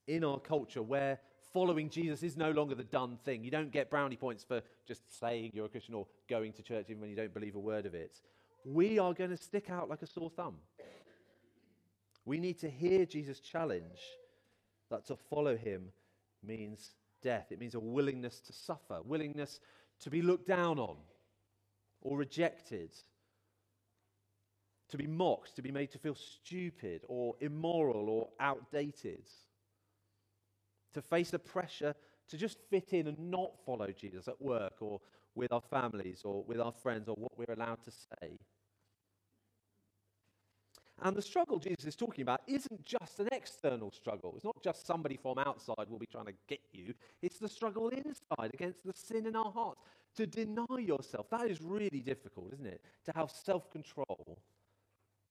In 0.07 0.23
our 0.23 0.39
culture, 0.39 0.81
where 0.81 1.19
following 1.53 1.89
Jesus 1.89 2.23
is 2.23 2.35
no 2.35 2.51
longer 2.51 2.75
the 2.75 2.83
done 2.83 3.17
thing, 3.23 3.43
you 3.43 3.51
don't 3.51 3.71
get 3.71 3.89
brownie 3.89 4.15
points 4.15 4.43
for 4.43 4.61
just 4.87 5.19
saying 5.19 5.51
you're 5.53 5.65
a 5.65 5.69
Christian 5.69 5.93
or 5.93 6.07
going 6.27 6.51
to 6.53 6.63
church 6.63 6.85
even 6.89 7.01
when 7.01 7.09
you 7.09 7.15
don't 7.15 7.33
believe 7.33 7.55
a 7.55 7.59
word 7.59 7.85
of 7.85 7.93
it. 7.93 8.21
We 8.65 8.99
are 8.99 9.13
going 9.13 9.29
to 9.29 9.37
stick 9.37 9.69
out 9.69 9.89
like 9.89 10.01
a 10.01 10.07
sore 10.07 10.29
thumb. 10.29 10.57
We 12.25 12.39
need 12.39 12.59
to 12.59 12.69
hear 12.69 13.05
Jesus' 13.05 13.39
challenge 13.39 13.99
that 14.89 15.05
to 15.07 15.15
follow 15.15 15.55
him 15.55 15.91
means 16.43 16.91
death. 17.21 17.47
It 17.51 17.59
means 17.59 17.75
a 17.75 17.79
willingness 17.79 18.39
to 18.41 18.53
suffer, 18.53 19.01
willingness 19.03 19.59
to 20.01 20.09
be 20.09 20.21
looked 20.21 20.47
down 20.47 20.79
on 20.79 20.97
or 22.01 22.17
rejected, 22.17 22.91
to 24.89 24.97
be 24.97 25.07
mocked, 25.07 25.55
to 25.55 25.61
be 25.61 25.71
made 25.71 25.91
to 25.91 25.97
feel 25.97 26.15
stupid 26.15 27.03
or 27.07 27.35
immoral 27.39 28.09
or 28.09 28.29
outdated, 28.39 29.23
to 30.93 31.01
face 31.01 31.29
the 31.29 31.39
pressure 31.39 31.95
to 32.29 32.37
just 32.37 32.59
fit 32.69 32.93
in 32.93 33.07
and 33.07 33.19
not 33.19 33.51
follow 33.65 33.87
Jesus 33.87 34.27
at 34.27 34.41
work 34.41 34.75
or 34.81 35.01
with 35.36 35.51
our 35.51 35.62
families 35.62 36.21
or 36.24 36.43
with 36.43 36.59
our 36.59 36.71
friends 36.71 37.07
or 37.07 37.15
what 37.15 37.38
we're 37.38 37.53
allowed 37.53 37.83
to 37.83 37.91
say. 37.91 38.39
And 41.01 41.15
the 41.15 41.21
struggle 41.21 41.59
Jesus 41.59 41.86
is 41.86 41.95
talking 41.95 42.24
about 42.24 42.41
isn't 42.48 42.83
just 42.83 43.19
an 43.19 43.29
external 43.31 43.91
struggle. 43.91 44.33
It's 44.36 44.43
not 44.43 44.62
just 44.62 44.86
somebody 44.86 45.17
from 45.21 45.38
outside 45.38 45.89
will 45.89 46.00
be 46.00 46.07
trying 46.07 46.25
to 46.25 46.33
get 46.48 46.59
you. 46.74 46.93
It's 47.21 47.38
the 47.39 47.48
struggle 47.48 47.89
inside 47.89 48.51
against 48.53 48.83
the 48.83 48.91
sin 48.93 49.25
in 49.25 49.36
our 49.36 49.51
hearts. 49.51 49.81
To 50.17 50.27
deny 50.27 50.65
yourself, 50.79 51.29
that 51.29 51.50
is 51.50 51.62
really 51.62 52.01
difficult, 52.01 52.53
isn't 52.53 52.65
it? 52.65 52.81
To 53.05 53.13
have 53.15 53.31
self 53.31 53.71
control 53.71 54.39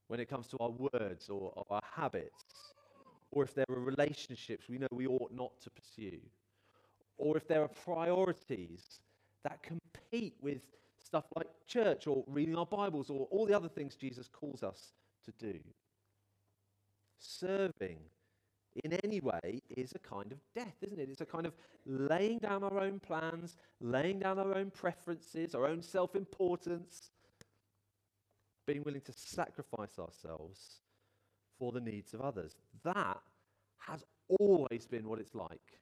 when 0.07 0.21
it 0.21 0.31
comes 0.31 0.47
to 0.49 0.59
our 0.59 0.71
words 0.71 1.29
or, 1.29 1.53
or 1.55 1.65
our 1.71 1.83
habits, 1.95 2.73
or 3.31 3.43
if 3.45 3.55
there 3.55 3.67
are 3.69 3.79
relationships 3.79 4.69
we 4.71 4.79
know 4.79 4.87
we 4.91 5.07
ought 5.07 5.33
not 5.35 5.61
to 5.61 5.71
pursue, 5.71 6.19
or 7.19 7.37
if 7.37 7.47
there 7.47 7.61
are 7.61 7.69
priorities 7.69 9.01
that 9.45 9.63
compete 9.63 10.35
with 10.41 10.63
stuff 11.03 11.25
like 11.37 11.47
church 11.67 12.07
or 12.07 12.25
reading 12.27 12.57
our 12.57 12.67
Bibles 12.67 13.11
or 13.11 13.27
all 13.31 13.47
the 13.47 13.57
other 13.57 13.69
things 13.69 13.97
Jesus 13.97 14.29
calls 14.29 14.63
us 14.63 14.93
to 15.25 15.33
do. 15.39 15.59
Serving 17.19 17.99
in 18.85 18.93
any 19.05 19.21
way 19.21 19.63
is 19.77 19.93
a 19.95 19.99
kind 19.99 20.33
of 20.33 20.39
death, 20.55 20.75
isn't 20.83 21.01
it? 21.01 21.09
It's 21.11 21.21
a 21.21 21.27
kind 21.27 21.47
of 21.47 21.55
laying 21.87 22.39
down 22.39 22.63
our 22.63 22.79
own 22.79 23.01
plans, 23.01 23.57
laying 23.81 24.19
down 24.21 24.39
our 24.39 24.55
own 24.55 24.71
preferences, 24.71 25.55
our 25.55 25.67
own 25.67 25.83
self 25.83 26.15
importance, 26.15 27.11
being 28.67 28.83
willing 28.85 29.01
to 29.03 29.13
sacrifice 29.13 29.99
ourselves 29.99 30.83
for 31.59 31.73
the 31.73 31.81
needs 31.81 32.15
of 32.15 32.21
others. 32.21 32.55
That 32.85 33.19
has 33.79 34.05
always 34.39 34.87
been 34.87 35.09
what 35.09 35.19
it's 35.19 35.35
like 35.35 35.81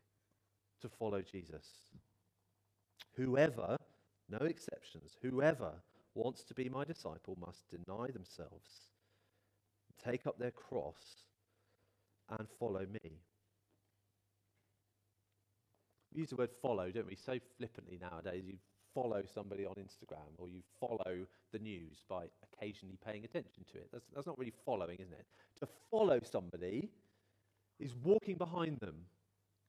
to 0.81 0.89
follow 0.89 1.21
Jesus. 1.21 1.67
Whoever, 3.17 3.77
no 4.29 4.45
exceptions, 4.47 5.17
whoever 5.23 5.73
wants 6.15 6.45
to 6.45 6.55
be 6.55 6.69
my 6.69 6.85
disciple 6.85 7.37
must 7.41 7.65
deny 7.69 8.11
themselves 8.13 8.89
take 10.05 10.27
up 10.27 10.39
their 10.39 10.51
cross, 10.51 11.25
and 12.39 12.49
follow 12.59 12.87
me. 13.03 13.21
We 16.13 16.21
use 16.21 16.31
the 16.31 16.37
word 16.37 16.51
follow, 16.63 16.91
don't 16.91 17.07
we? 17.07 17.17
So 17.17 17.39
flippantly 17.59 17.99
nowadays. 18.01 18.45
You 18.47 18.57
follow 18.95 19.23
somebody 19.33 19.67
on 19.67 19.75
Instagram 19.75 20.33
or 20.39 20.49
you 20.49 20.63
follow 20.81 21.27
the 21.53 21.59
news 21.59 22.03
by 22.09 22.25
occasionally 22.43 22.99
paying 23.05 23.25
attention 23.25 23.65
to 23.73 23.79
it. 23.79 23.89
That's, 23.93 24.07
that's 24.15 24.27
not 24.27 24.39
really 24.39 24.55
following, 24.65 24.97
isn't 24.99 25.13
it? 25.13 25.27
To 25.61 25.69
follow 25.91 26.19
somebody 26.23 26.89
is 27.79 27.95
walking 28.03 28.37
behind 28.37 28.81
them, 28.81 28.97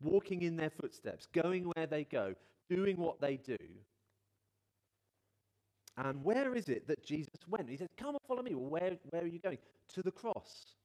walking 0.02 0.44
in 0.44 0.56
their 0.56 0.70
footsteps, 0.70 1.26
going 1.26 1.70
where 1.76 1.86
they 1.86 2.06
go, 2.06 2.34
doing 2.70 2.98
what 2.98 3.20
they 3.22 3.38
do. 3.38 3.58
And 5.98 6.24
where 6.24 6.54
is 6.54 6.70
it 6.70 6.88
that 6.88 7.04
Jesus 7.04 7.40
went? 7.48 7.70
He 7.70 7.78
said, 7.78 7.90
Come 7.98 8.10
and 8.10 8.20
follow 8.28 8.44
me. 8.44 8.54
Well, 8.54 8.70
where, 8.70 8.98
where 9.10 9.24
are 9.24 9.28
you 9.28 9.40
going? 9.40 9.58
To 9.96 10.04
the 10.04 10.12
cross. 10.12 10.76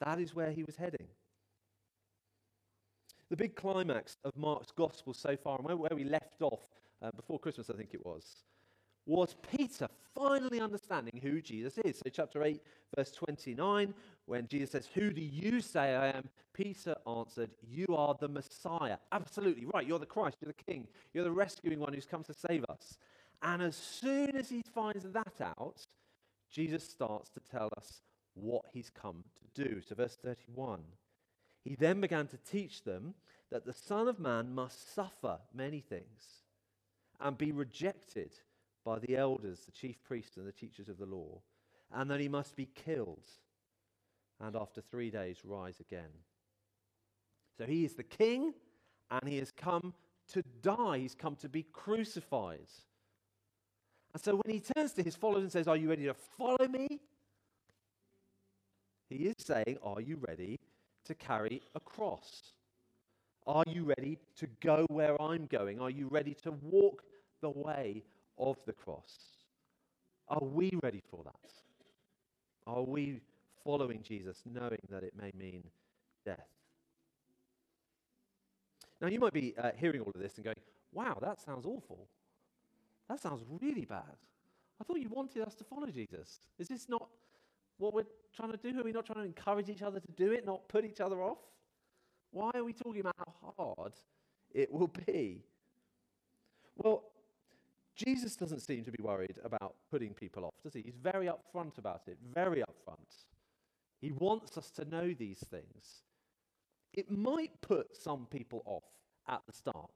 That 0.00 0.18
is 0.18 0.34
where 0.34 0.50
he 0.50 0.64
was 0.64 0.76
heading. 0.76 1.06
The 3.30 3.36
big 3.36 3.56
climax 3.56 4.16
of 4.24 4.36
Mark's 4.36 4.70
gospel 4.70 5.12
so 5.14 5.36
far, 5.36 5.58
and 5.58 5.78
where, 5.78 5.90
we 5.94 6.04
left 6.04 6.40
off 6.40 6.60
uh, 7.02 7.10
before 7.16 7.38
Christmas, 7.38 7.70
I 7.70 7.74
think 7.74 7.90
it 7.92 8.04
was, 8.04 8.24
was 9.06 9.36
Peter 9.56 9.88
finally 10.14 10.60
understanding 10.60 11.20
who 11.22 11.40
Jesus 11.40 11.76
is. 11.78 11.98
So, 11.98 12.10
chapter 12.10 12.42
8, 12.42 12.62
verse 12.96 13.10
29, 13.10 13.92
when 14.26 14.46
Jesus 14.46 14.70
says, 14.70 14.88
Who 14.94 15.10
do 15.10 15.20
you 15.20 15.60
say 15.60 15.94
I 15.94 16.08
am? 16.08 16.28
Peter 16.52 16.94
answered, 17.06 17.50
You 17.68 17.86
are 17.96 18.14
the 18.18 18.28
Messiah. 18.28 18.98
Absolutely 19.12 19.66
right. 19.66 19.86
You're 19.86 19.98
the 19.98 20.06
Christ. 20.06 20.38
You're 20.40 20.52
the 20.56 20.72
King. 20.72 20.86
You're 21.12 21.24
the 21.24 21.32
rescuing 21.32 21.80
one 21.80 21.92
who's 21.92 22.06
come 22.06 22.22
to 22.24 22.34
save 22.34 22.64
us. 22.68 22.98
And 23.42 23.62
as 23.62 23.76
soon 23.76 24.36
as 24.36 24.48
he 24.48 24.62
finds 24.62 25.04
that 25.12 25.40
out, 25.40 25.86
Jesus 26.50 26.88
starts 26.88 27.30
to 27.30 27.40
tell 27.40 27.68
us 27.76 28.00
what 28.34 28.64
he's 28.72 28.90
come 28.90 29.24
to 29.38 29.64
do. 29.64 29.80
So, 29.86 29.94
verse 29.94 30.16
31 30.22 30.80
He 31.62 31.74
then 31.74 32.00
began 32.00 32.26
to 32.28 32.38
teach 32.38 32.84
them 32.84 33.14
that 33.50 33.66
the 33.66 33.72
Son 33.72 34.08
of 34.08 34.18
Man 34.18 34.54
must 34.54 34.94
suffer 34.94 35.38
many 35.54 35.80
things 35.80 36.42
and 37.20 37.36
be 37.36 37.52
rejected 37.52 38.30
by 38.84 38.98
the 38.98 39.16
elders, 39.16 39.60
the 39.64 39.72
chief 39.72 40.02
priests, 40.04 40.36
and 40.36 40.46
the 40.46 40.52
teachers 40.52 40.88
of 40.88 40.98
the 40.98 41.06
law, 41.06 41.40
and 41.92 42.10
that 42.10 42.20
he 42.20 42.28
must 42.28 42.56
be 42.56 42.68
killed 42.74 43.26
and 44.40 44.56
after 44.56 44.80
three 44.80 45.10
days 45.10 45.38
rise 45.44 45.80
again. 45.80 46.10
So, 47.56 47.64
he 47.64 47.84
is 47.84 47.94
the 47.94 48.02
king 48.02 48.52
and 49.10 49.28
he 49.28 49.38
has 49.38 49.52
come 49.52 49.94
to 50.32 50.42
die, 50.62 50.98
he's 50.98 51.14
come 51.14 51.36
to 51.36 51.48
be 51.48 51.62
crucified. 51.62 52.66
And 54.12 54.22
so 54.22 54.40
when 54.44 54.54
he 54.54 54.60
turns 54.60 54.92
to 54.92 55.02
his 55.02 55.16
followers 55.16 55.42
and 55.42 55.52
says, 55.52 55.68
Are 55.68 55.76
you 55.76 55.88
ready 55.88 56.04
to 56.04 56.14
follow 56.14 56.68
me? 56.68 56.86
He 59.10 59.16
is 59.16 59.34
saying, 59.38 59.78
Are 59.82 60.00
you 60.00 60.18
ready 60.26 60.58
to 61.04 61.14
carry 61.14 61.62
a 61.74 61.80
cross? 61.80 62.52
Are 63.46 63.64
you 63.66 63.92
ready 63.98 64.18
to 64.36 64.46
go 64.60 64.86
where 64.88 65.20
I'm 65.20 65.46
going? 65.46 65.80
Are 65.80 65.90
you 65.90 66.08
ready 66.08 66.34
to 66.44 66.52
walk 66.52 67.02
the 67.42 67.50
way 67.50 68.04
of 68.38 68.56
the 68.66 68.72
cross? 68.72 69.16
Are 70.28 70.42
we 70.42 70.70
ready 70.82 71.02
for 71.10 71.22
that? 71.24 71.52
Are 72.66 72.82
we 72.82 73.20
following 73.62 74.02
Jesus, 74.02 74.42
knowing 74.46 74.80
that 74.90 75.02
it 75.02 75.12
may 75.16 75.30
mean 75.36 75.64
death? 76.24 76.48
Now, 79.00 79.08
you 79.08 79.20
might 79.20 79.32
be 79.32 79.54
uh, 79.58 79.70
hearing 79.76 80.00
all 80.00 80.12
of 80.14 80.20
this 80.20 80.36
and 80.36 80.44
going, 80.44 80.56
wow, 80.92 81.18
that 81.20 81.40
sounds 81.40 81.66
awful. 81.66 82.08
That 83.08 83.20
sounds 83.20 83.44
really 83.60 83.84
bad. 83.84 84.16
I 84.80 84.84
thought 84.84 85.00
you 85.00 85.08
wanted 85.08 85.42
us 85.42 85.54
to 85.56 85.64
follow 85.64 85.86
Jesus. 85.88 86.40
Is 86.58 86.68
this 86.68 86.88
not 86.88 87.08
what 87.78 87.92
we're 87.92 88.06
trying 88.34 88.52
to 88.52 88.56
do? 88.56 88.80
Are 88.80 88.84
we 88.84 88.92
not 88.92 89.04
trying 89.04 89.20
to 89.20 89.24
encourage 89.24 89.68
each 89.68 89.82
other 89.82 90.00
to 90.00 90.12
do 90.12 90.32
it, 90.32 90.46
not 90.46 90.66
put 90.68 90.84
each 90.84 91.00
other 91.00 91.22
off? 91.22 91.38
Why 92.30 92.50
are 92.54 92.64
we 92.64 92.72
talking 92.72 93.00
about 93.00 93.14
how 93.40 93.74
hard 93.76 93.92
it 94.52 94.72
will 94.72 94.90
be? 95.06 95.44
Well, 96.76 97.04
Jesus 97.94 98.36
doesn't 98.36 98.60
seem 98.60 98.84
to 98.84 98.92
be 98.92 99.02
worried 99.02 99.38
about 99.44 99.76
putting 99.90 100.14
people 100.14 100.44
off, 100.44 100.54
does 100.62 100.74
he? 100.74 100.82
He's 100.82 100.96
very 100.96 101.26
upfront 101.26 101.78
about 101.78 102.02
it, 102.08 102.18
very 102.34 102.62
upfront. 102.62 103.24
He 104.00 104.12
wants 104.12 104.58
us 104.58 104.70
to 104.72 104.84
know 104.84 105.14
these 105.14 105.38
things. 105.50 106.02
It 106.92 107.10
might 107.10 107.60
put 107.60 107.96
some 107.96 108.26
people 108.30 108.62
off 108.66 108.84
at 109.28 109.42
the 109.46 109.52
start 109.52 109.90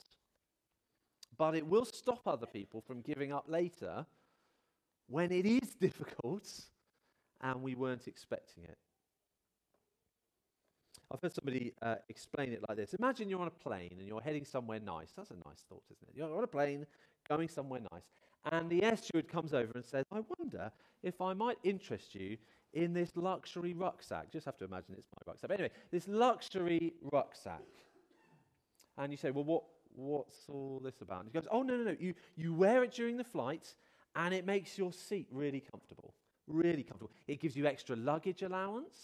but 1.37 1.55
it 1.55 1.67
will 1.67 1.85
stop 1.85 2.27
other 2.27 2.47
people 2.47 2.81
from 2.81 3.01
giving 3.01 3.33
up 3.33 3.45
later 3.49 4.07
when 5.09 5.31
it 5.33 5.47
is 5.47 5.75
difficult 5.81 6.49
and 7.41 7.63
we 7.63 7.75
weren't 7.75 8.09
expecting 8.09 8.65
it. 8.65 8.79
I've 11.11 11.23
heard 11.23 11.33
somebody 11.35 11.73
uh, 11.81 11.95
explain 12.11 12.53
it 12.53 12.63
like 12.69 12.77
this. 12.77 12.93
Imagine 12.93 13.31
you're 13.31 13.41
on 13.41 13.47
a 13.47 13.51
plane 13.51 13.97
and 13.99 14.07
you're 14.07 14.21
heading 14.21 14.45
somewhere 14.45 14.79
nice. 14.79 15.13
That's 15.17 15.31
a 15.31 15.37
nice 15.37 15.65
thought, 15.67 15.83
isn't 15.91 16.09
it? 16.09 16.15
You're 16.15 16.37
on 16.37 16.45
a 16.45 16.49
plane 16.49 16.85
going 17.29 17.49
somewhere 17.49 17.81
nice. 17.93 18.05
And 18.51 18.71
the 18.71 18.83
air 18.83 18.97
steward 18.97 19.29
comes 19.29 19.53
over 19.53 19.73
and 19.75 19.85
says, 19.85 20.05
I 20.13 20.21
wonder 20.39 20.71
if 21.03 21.21
I 21.21 21.35
might 21.35 21.59
interest 21.65 22.15
you 22.15 22.37
in 22.73 22.93
this 22.93 23.11
luxury 23.17 23.75
rucksack. 23.75 24.31
Just 24.31 24.47
have 24.47 24.57
to 24.59 24.65
imagine 24.65 24.95
it's 24.97 25.09
my 25.17 25.31
rucksack. 25.31 25.49
But 25.49 25.61
anyway, 25.61 25.75
this 25.91 26.07
luxury 26.09 26.95
rucksack. 27.13 27.67
And 28.97 29.13
you 29.13 29.17
say, 29.17 29.31
well, 29.31 29.45
what, 29.45 29.65
what's 29.95 30.37
all 30.49 30.81
this 30.83 31.01
about? 31.01 31.21
And 31.21 31.29
he 31.29 31.33
goes, 31.33 31.49
oh, 31.51 31.63
no, 31.63 31.77
no, 31.77 31.85
no. 31.85 31.97
You, 31.99 32.15
you 32.37 32.55
wear 32.55 32.85
it 32.85 32.93
during 32.93 33.17
the 33.17 33.25
flight 33.25 33.75
and 34.17 34.35
it 34.35 34.47
makes 34.47 34.79
your 34.79 34.93
seat 34.93 35.29
really 35.31 35.61
comfortable. 35.61 36.15
Really 36.47 36.83
comfortable. 36.83 37.13
It 37.27 37.41
gives 37.41 37.57
you 37.57 37.67
extra 37.67 37.97
luggage 37.97 38.43
allowance. 38.43 38.97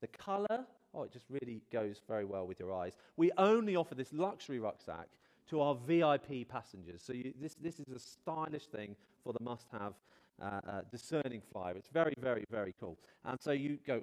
The 0.00 0.08
color, 0.08 0.66
oh, 0.94 1.02
it 1.02 1.12
just 1.12 1.26
really 1.28 1.62
goes 1.72 2.00
very 2.08 2.24
well 2.24 2.46
with 2.46 2.58
your 2.58 2.72
eyes. 2.72 2.94
We 3.16 3.30
only 3.38 3.76
offer 3.76 3.94
this 3.94 4.12
luxury 4.12 4.58
rucksack 4.58 5.08
to 5.50 5.60
our 5.60 5.74
VIP 5.74 6.48
passengers. 6.48 7.02
So 7.04 7.12
you, 7.12 7.32
this, 7.40 7.54
this 7.54 7.80
is 7.80 7.88
a 7.94 7.98
stylish 7.98 8.66
thing 8.66 8.96
for 9.22 9.32
the 9.32 9.42
must 9.42 9.66
have 9.72 9.94
uh, 10.40 10.44
uh, 10.44 10.80
discerning 10.90 11.42
flyer. 11.52 11.74
It's 11.76 11.88
very, 11.88 12.14
very, 12.20 12.44
very 12.50 12.74
cool. 12.80 12.98
And 13.24 13.40
so 13.40 13.52
you 13.52 13.78
go, 13.86 14.00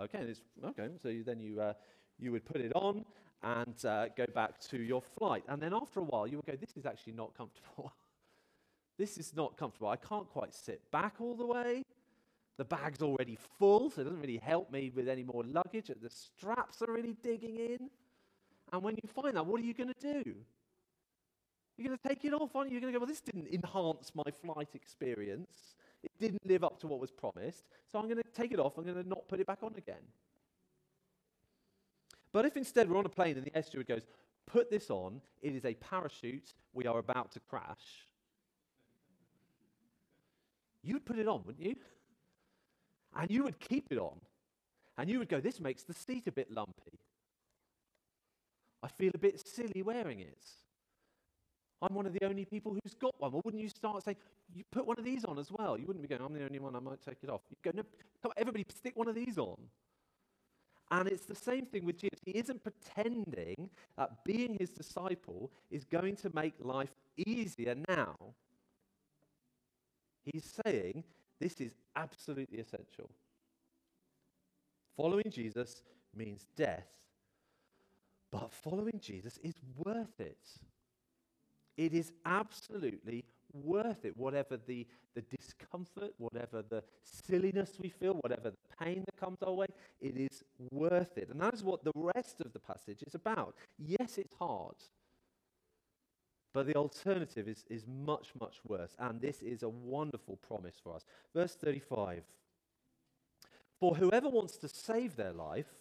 okay, 0.00 0.20
it's, 0.20 0.42
okay. 0.64 0.88
So 1.02 1.12
then 1.24 1.40
you, 1.40 1.60
uh, 1.60 1.74
you 2.18 2.32
would 2.32 2.44
put 2.44 2.60
it 2.60 2.72
on 2.74 3.04
and 3.42 3.84
uh, 3.84 4.08
go 4.16 4.26
back 4.34 4.58
to 4.70 4.78
your 4.78 5.02
flight. 5.02 5.44
And 5.48 5.62
then 5.62 5.72
after 5.74 6.00
a 6.00 6.04
while, 6.04 6.26
you 6.26 6.36
would 6.36 6.46
go, 6.46 6.56
this 6.56 6.76
is 6.76 6.86
actually 6.86 7.14
not 7.14 7.36
comfortable. 7.36 7.92
this 8.98 9.18
is 9.18 9.34
not 9.34 9.56
comfortable. 9.56 9.88
I 9.88 9.96
can't 9.96 10.28
quite 10.28 10.54
sit 10.54 10.90
back 10.90 11.16
all 11.20 11.34
the 11.34 11.46
way. 11.46 11.82
The 12.58 12.64
bag's 12.64 13.00
already 13.00 13.38
full, 13.58 13.88
so 13.88 14.02
it 14.02 14.04
doesn't 14.04 14.20
really 14.20 14.36
help 14.36 14.70
me 14.70 14.90
with 14.94 15.08
any 15.08 15.22
more 15.22 15.42
luggage. 15.44 15.86
The 15.86 16.10
straps 16.10 16.82
are 16.82 16.92
really 16.92 17.16
digging 17.22 17.56
in. 17.56 17.88
And 18.72 18.82
when 18.82 18.96
you 19.02 19.08
find 19.08 19.36
that, 19.36 19.46
what 19.46 19.60
are 19.60 19.64
you 19.64 19.72
going 19.72 19.92
to 19.94 20.22
do? 20.22 20.34
You're 21.80 21.88
going 21.88 21.98
to 21.98 22.08
take 22.08 22.26
it 22.26 22.34
off, 22.34 22.54
aren't 22.54 22.68
you? 22.68 22.74
You're 22.74 22.82
going 22.82 22.92
to 22.92 22.98
go, 22.98 23.04
well, 23.04 23.08
this 23.08 23.22
didn't 23.22 23.48
enhance 23.48 24.12
my 24.14 24.30
flight 24.42 24.68
experience. 24.74 25.76
It 26.02 26.12
didn't 26.20 26.44
live 26.44 26.62
up 26.62 26.78
to 26.80 26.86
what 26.86 27.00
was 27.00 27.10
promised. 27.10 27.64
So 27.90 27.98
I'm 27.98 28.04
going 28.04 28.18
to 28.18 28.22
take 28.34 28.52
it 28.52 28.60
off. 28.60 28.76
I'm 28.76 28.84
going 28.84 29.02
to 29.02 29.08
not 29.08 29.26
put 29.28 29.40
it 29.40 29.46
back 29.46 29.62
on 29.62 29.72
again. 29.78 30.02
But 32.34 32.44
if 32.44 32.58
instead 32.58 32.90
we're 32.90 32.98
on 32.98 33.06
a 33.06 33.10
plane 33.10 33.38
and 33.38 33.46
the 33.46 33.56
air 33.56 33.62
steward 33.62 33.88
goes, 33.88 34.02
put 34.46 34.70
this 34.70 34.90
on, 34.90 35.22
it 35.40 35.54
is 35.54 35.64
a 35.64 35.72
parachute, 35.72 36.52
we 36.74 36.86
are 36.86 36.98
about 36.98 37.32
to 37.32 37.40
crash, 37.40 38.04
you'd 40.82 41.06
put 41.06 41.18
it 41.18 41.26
on, 41.26 41.42
wouldn't 41.46 41.64
you? 41.64 41.76
And 43.16 43.30
you 43.30 43.42
would 43.44 43.58
keep 43.58 43.86
it 43.90 43.98
on. 43.98 44.20
And 44.98 45.08
you 45.08 45.18
would 45.18 45.30
go, 45.30 45.40
this 45.40 45.60
makes 45.60 45.82
the 45.82 45.94
seat 45.94 46.26
a 46.26 46.32
bit 46.32 46.50
lumpy. 46.50 47.00
I 48.82 48.88
feel 48.88 49.12
a 49.14 49.18
bit 49.18 49.40
silly 49.48 49.82
wearing 49.82 50.20
it. 50.20 50.44
I'm 51.82 51.94
one 51.94 52.06
of 52.06 52.12
the 52.12 52.24
only 52.26 52.44
people 52.44 52.72
who's 52.72 52.94
got 52.94 53.14
one. 53.18 53.32
Well, 53.32 53.42
wouldn't 53.44 53.62
you 53.62 53.68
start 53.68 54.02
saying, 54.04 54.16
you 54.54 54.64
put 54.70 54.86
one 54.86 54.98
of 54.98 55.04
these 55.04 55.24
on 55.24 55.38
as 55.38 55.50
well? 55.50 55.78
You 55.78 55.86
wouldn't 55.86 56.02
be 56.02 56.08
going, 56.08 56.20
I'm 56.22 56.34
the 56.34 56.44
only 56.44 56.58
one, 56.58 56.76
I 56.76 56.80
might 56.80 57.00
take 57.02 57.18
it 57.22 57.30
off. 57.30 57.40
You'd 57.48 57.62
go, 57.62 57.70
no, 57.74 57.82
come 58.22 58.30
on, 58.30 58.34
everybody 58.36 58.66
stick 58.68 58.96
one 58.96 59.08
of 59.08 59.14
these 59.14 59.38
on. 59.38 59.56
And 60.90 61.08
it's 61.08 61.24
the 61.24 61.36
same 61.36 61.66
thing 61.66 61.86
with 61.86 61.98
Jesus. 61.98 62.18
He 62.24 62.32
isn't 62.32 62.62
pretending 62.62 63.70
that 63.96 64.24
being 64.24 64.56
his 64.58 64.70
disciple 64.70 65.50
is 65.70 65.84
going 65.84 66.16
to 66.16 66.30
make 66.34 66.54
life 66.60 66.94
easier 67.16 67.76
now. 67.88 68.16
He's 70.24 70.58
saying 70.64 71.04
this 71.38 71.60
is 71.60 71.72
absolutely 71.96 72.58
essential. 72.58 73.08
Following 74.96 75.30
Jesus 75.30 75.82
means 76.14 76.46
death, 76.56 76.88
but 78.30 78.52
following 78.52 79.00
Jesus 79.00 79.38
is 79.42 79.54
worth 79.78 80.20
it. 80.20 80.46
It 81.80 81.94
is 81.94 82.12
absolutely 82.26 83.24
worth 83.54 84.04
it, 84.04 84.14
whatever 84.14 84.58
the, 84.58 84.86
the 85.14 85.22
discomfort, 85.22 86.12
whatever 86.18 86.60
the 86.60 86.84
silliness 87.02 87.78
we 87.80 87.88
feel, 87.88 88.18
whatever 88.20 88.50
the 88.50 88.84
pain 88.84 89.02
that 89.06 89.16
comes 89.16 89.38
our 89.42 89.54
way, 89.54 89.68
it 89.98 90.14
is 90.14 90.44
worth 90.70 91.16
it. 91.16 91.30
And 91.30 91.40
that 91.40 91.54
is 91.54 91.64
what 91.64 91.82
the 91.82 91.92
rest 91.94 92.42
of 92.42 92.52
the 92.52 92.58
passage 92.58 93.02
is 93.06 93.14
about. 93.14 93.54
Yes, 93.78 94.18
it's 94.18 94.34
hard, 94.34 94.76
but 96.52 96.66
the 96.66 96.74
alternative 96.74 97.48
is, 97.48 97.64
is 97.70 97.86
much, 97.86 98.28
much 98.38 98.58
worse. 98.68 98.94
And 98.98 99.18
this 99.18 99.40
is 99.40 99.62
a 99.62 99.70
wonderful 99.70 100.36
promise 100.36 100.76
for 100.84 100.94
us. 100.94 101.06
Verse 101.34 101.54
35 101.54 102.24
For 103.78 103.94
whoever 103.94 104.28
wants 104.28 104.58
to 104.58 104.68
save 104.68 105.16
their 105.16 105.32
life 105.32 105.72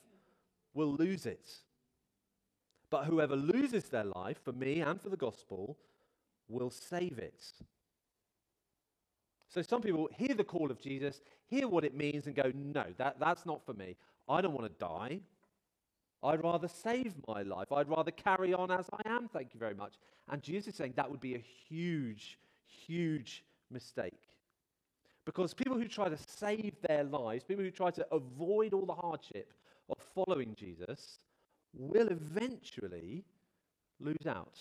will 0.73 0.93
lose 0.93 1.25
it. 1.25 1.49
But 2.89 3.03
whoever 3.03 3.35
loses 3.35 3.89
their 3.89 4.05
life 4.05 4.41
for 4.41 4.53
me 4.53 4.79
and 4.79 4.99
for 4.99 5.09
the 5.09 5.17
gospel 5.17 5.77
will 6.49 6.69
save 6.69 7.19
it. 7.19 7.43
So 9.49 9.61
some 9.61 9.81
people 9.81 10.09
hear 10.15 10.35
the 10.35 10.43
call 10.43 10.69
of 10.69 10.79
Jesus, 10.79 11.21
hear 11.47 11.67
what 11.67 11.83
it 11.83 11.95
means, 11.95 12.27
and 12.27 12.35
go, 12.35 12.51
no, 12.53 12.85
that, 12.97 13.19
that's 13.19 13.45
not 13.45 13.65
for 13.65 13.73
me. 13.73 13.95
I 14.27 14.41
don't 14.41 14.53
want 14.53 14.71
to 14.71 14.85
die. 14.85 15.21
I'd 16.21 16.43
rather 16.43 16.67
save 16.67 17.13
my 17.27 17.41
life. 17.43 17.71
I'd 17.71 17.89
rather 17.89 18.11
carry 18.11 18.53
on 18.53 18.69
as 18.71 18.89
I 18.91 19.09
am, 19.09 19.27
thank 19.29 19.53
you 19.53 19.59
very 19.59 19.73
much. 19.73 19.93
And 20.29 20.43
Jesus 20.43 20.67
is 20.67 20.75
saying 20.75 20.93
that 20.97 21.09
would 21.09 21.21
be 21.21 21.35
a 21.35 21.43
huge, 21.67 22.37
huge 22.67 23.43
mistake. 23.71 24.19
Because 25.25 25.53
people 25.53 25.77
who 25.77 25.87
try 25.87 26.09
to 26.09 26.17
save 26.17 26.75
their 26.87 27.03
lives, 27.03 27.43
people 27.43 27.63
who 27.63 27.71
try 27.71 27.91
to 27.91 28.05
avoid 28.11 28.73
all 28.73 28.85
the 28.85 28.93
hardship 28.93 29.53
of 29.89 29.97
following 30.13 30.55
Jesus, 30.55 31.19
will 31.73 32.07
eventually 32.09 33.23
lose 33.99 34.27
out. 34.27 34.59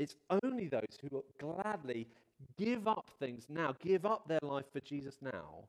It's 0.00 0.16
only 0.42 0.66
those 0.66 0.96
who 1.02 1.22
gladly 1.38 2.06
give 2.56 2.88
up 2.88 3.10
things 3.18 3.44
now, 3.50 3.74
give 3.78 4.06
up 4.06 4.26
their 4.26 4.40
life 4.40 4.64
for 4.72 4.80
Jesus 4.80 5.18
now, 5.20 5.68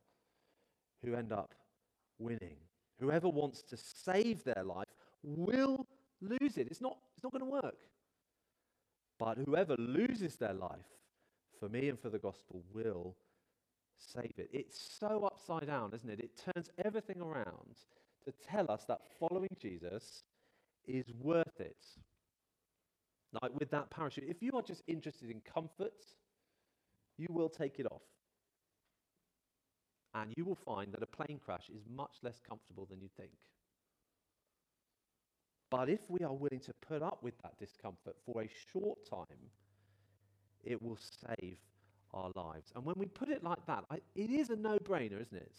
who 1.03 1.15
end 1.15 1.33
up 1.33 1.53
winning. 2.17 2.55
Whoever 3.01 3.27
wants 3.27 3.61
to 3.63 3.75
save 3.75 4.45
their 4.45 4.63
life 4.63 4.87
will 5.21 5.85
lose 6.21 6.57
it. 6.57 6.67
It's 6.71 6.79
not, 6.79 6.97
it's 7.13 7.23
not 7.25 7.33
going 7.33 7.43
to 7.43 7.51
work. 7.51 7.79
But 9.19 9.37
whoever 9.45 9.75
loses 9.77 10.37
their 10.37 10.53
life 10.53 10.79
for 11.59 11.67
me 11.67 11.89
and 11.89 11.99
for 11.99 12.09
the 12.09 12.17
gospel 12.17 12.63
will 12.73 13.17
save 13.97 14.33
it. 14.37 14.49
It's 14.53 14.97
so 14.97 15.25
upside 15.25 15.67
down, 15.67 15.91
isn't 15.93 16.09
it? 16.09 16.21
It 16.21 16.41
turns 16.53 16.69
everything 16.85 17.19
around 17.19 17.75
to 18.23 18.31
tell 18.49 18.71
us 18.71 18.85
that 18.87 19.01
following 19.19 19.57
Jesus 19.59 20.23
is 20.87 21.11
worth 21.21 21.59
it. 21.59 21.83
Like 23.41 23.57
with 23.57 23.71
that 23.71 23.89
parachute, 23.89 24.25
if 24.27 24.41
you 24.41 24.51
are 24.55 24.61
just 24.61 24.83
interested 24.87 25.29
in 25.29 25.41
comfort, 25.41 25.93
you 27.17 27.27
will 27.29 27.49
take 27.49 27.79
it 27.79 27.85
off. 27.85 28.01
And 30.13 30.33
you 30.35 30.43
will 30.43 30.55
find 30.55 30.91
that 30.91 31.01
a 31.01 31.05
plane 31.05 31.39
crash 31.43 31.69
is 31.73 31.83
much 31.89 32.17
less 32.21 32.39
comfortable 32.47 32.85
than 32.89 32.99
you 32.99 33.07
think. 33.15 33.31
But 35.69 35.89
if 35.89 36.01
we 36.09 36.19
are 36.25 36.33
willing 36.33 36.59
to 36.59 36.73
put 36.85 37.01
up 37.01 37.19
with 37.23 37.33
that 37.43 37.57
discomfort 37.57 38.17
for 38.25 38.41
a 38.41 38.49
short 38.73 38.99
time, 39.09 39.49
it 40.65 40.81
will 40.81 40.97
save 40.97 41.57
our 42.13 42.29
lives. 42.35 42.73
And 42.75 42.83
when 42.83 42.95
we 42.97 43.05
put 43.05 43.29
it 43.29 43.41
like 43.41 43.65
that, 43.67 43.85
I, 43.89 43.99
it 44.15 44.29
is 44.29 44.49
a 44.49 44.57
no 44.57 44.77
brainer, 44.79 45.21
isn't 45.21 45.37
it? 45.37 45.55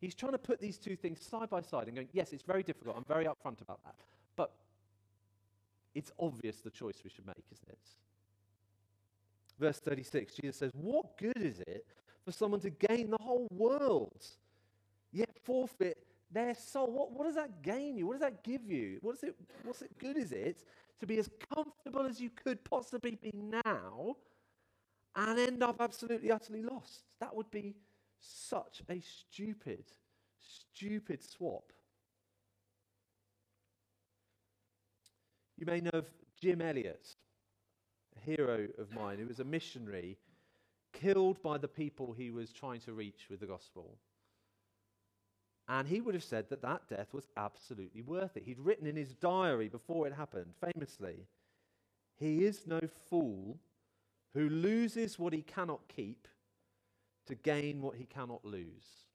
He's 0.00 0.16
trying 0.16 0.32
to 0.32 0.38
put 0.38 0.60
these 0.60 0.76
two 0.76 0.96
things 0.96 1.24
side 1.24 1.48
by 1.48 1.62
side 1.62 1.86
and 1.86 1.94
going, 1.94 2.08
yes, 2.12 2.32
it's 2.32 2.42
very 2.42 2.64
difficult. 2.64 2.96
I'm 2.96 3.04
very 3.04 3.26
upfront 3.26 3.60
about 3.60 3.80
that. 3.84 3.94
But 4.34 4.50
it's 5.94 6.12
obvious 6.18 6.56
the 6.60 6.70
choice 6.70 7.00
we 7.04 7.10
should 7.10 7.26
make, 7.26 7.44
isn't 7.52 7.68
it? 7.68 7.78
Verse 9.58 9.78
36, 9.78 10.34
Jesus 10.34 10.56
says, 10.56 10.70
What 10.74 11.16
good 11.16 11.40
is 11.40 11.60
it 11.60 11.86
for 12.24 12.32
someone 12.32 12.60
to 12.60 12.70
gain 12.70 13.10
the 13.10 13.18
whole 13.20 13.46
world, 13.50 14.24
yet 15.12 15.30
forfeit 15.44 16.04
their 16.30 16.54
soul? 16.54 16.90
What, 16.90 17.12
what 17.12 17.26
does 17.26 17.36
that 17.36 17.62
gain 17.62 17.96
you? 17.96 18.06
What 18.06 18.14
does 18.14 18.22
that 18.22 18.42
give 18.42 18.66
you? 18.66 18.98
What 19.00 19.16
is 19.16 19.22
it, 19.22 19.36
what's 19.62 19.82
it 19.82 19.96
good 19.98 20.16
is 20.16 20.32
it 20.32 20.64
to 21.00 21.06
be 21.06 21.18
as 21.18 21.28
comfortable 21.54 22.06
as 22.06 22.20
you 22.20 22.30
could 22.30 22.64
possibly 22.64 23.16
be 23.22 23.32
now 23.34 24.16
and 25.14 25.38
end 25.38 25.62
up 25.62 25.76
absolutely, 25.80 26.32
utterly 26.32 26.62
lost? 26.62 27.04
That 27.20 27.34
would 27.34 27.50
be 27.50 27.76
such 28.20 28.82
a 28.88 29.00
stupid, 29.00 29.84
stupid 30.40 31.22
swap. 31.22 31.72
You 35.56 35.66
may 35.66 35.80
know 35.80 35.90
of 35.92 36.06
Jim 36.40 36.60
Elliot, 36.60 37.06
a 38.16 38.20
hero 38.20 38.68
of 38.78 38.92
mine 38.92 39.18
who 39.18 39.26
was 39.26 39.40
a 39.40 39.44
missionary 39.44 40.18
killed 40.92 41.42
by 41.42 41.58
the 41.58 41.68
people 41.68 42.12
he 42.12 42.30
was 42.30 42.52
trying 42.52 42.80
to 42.80 42.92
reach 42.92 43.26
with 43.28 43.40
the 43.40 43.46
gospel. 43.46 43.98
And 45.68 45.88
he 45.88 46.00
would 46.00 46.14
have 46.14 46.24
said 46.24 46.50
that 46.50 46.62
that 46.62 46.88
death 46.88 47.14
was 47.14 47.28
absolutely 47.36 48.02
worth 48.02 48.36
it. 48.36 48.44
He'd 48.44 48.58
written 48.58 48.86
in 48.86 48.96
his 48.96 49.14
diary 49.14 49.68
before 49.68 50.06
it 50.06 50.12
happened, 50.12 50.52
famously, 50.60 51.26
He 52.16 52.44
is 52.44 52.66
no 52.66 52.80
fool 53.08 53.58
who 54.34 54.48
loses 54.48 55.18
what 55.18 55.32
he 55.32 55.42
cannot 55.42 55.88
keep 55.88 56.28
to 57.26 57.34
gain 57.34 57.80
what 57.80 57.96
he 57.96 58.04
cannot 58.04 58.44
lose. 58.44 59.06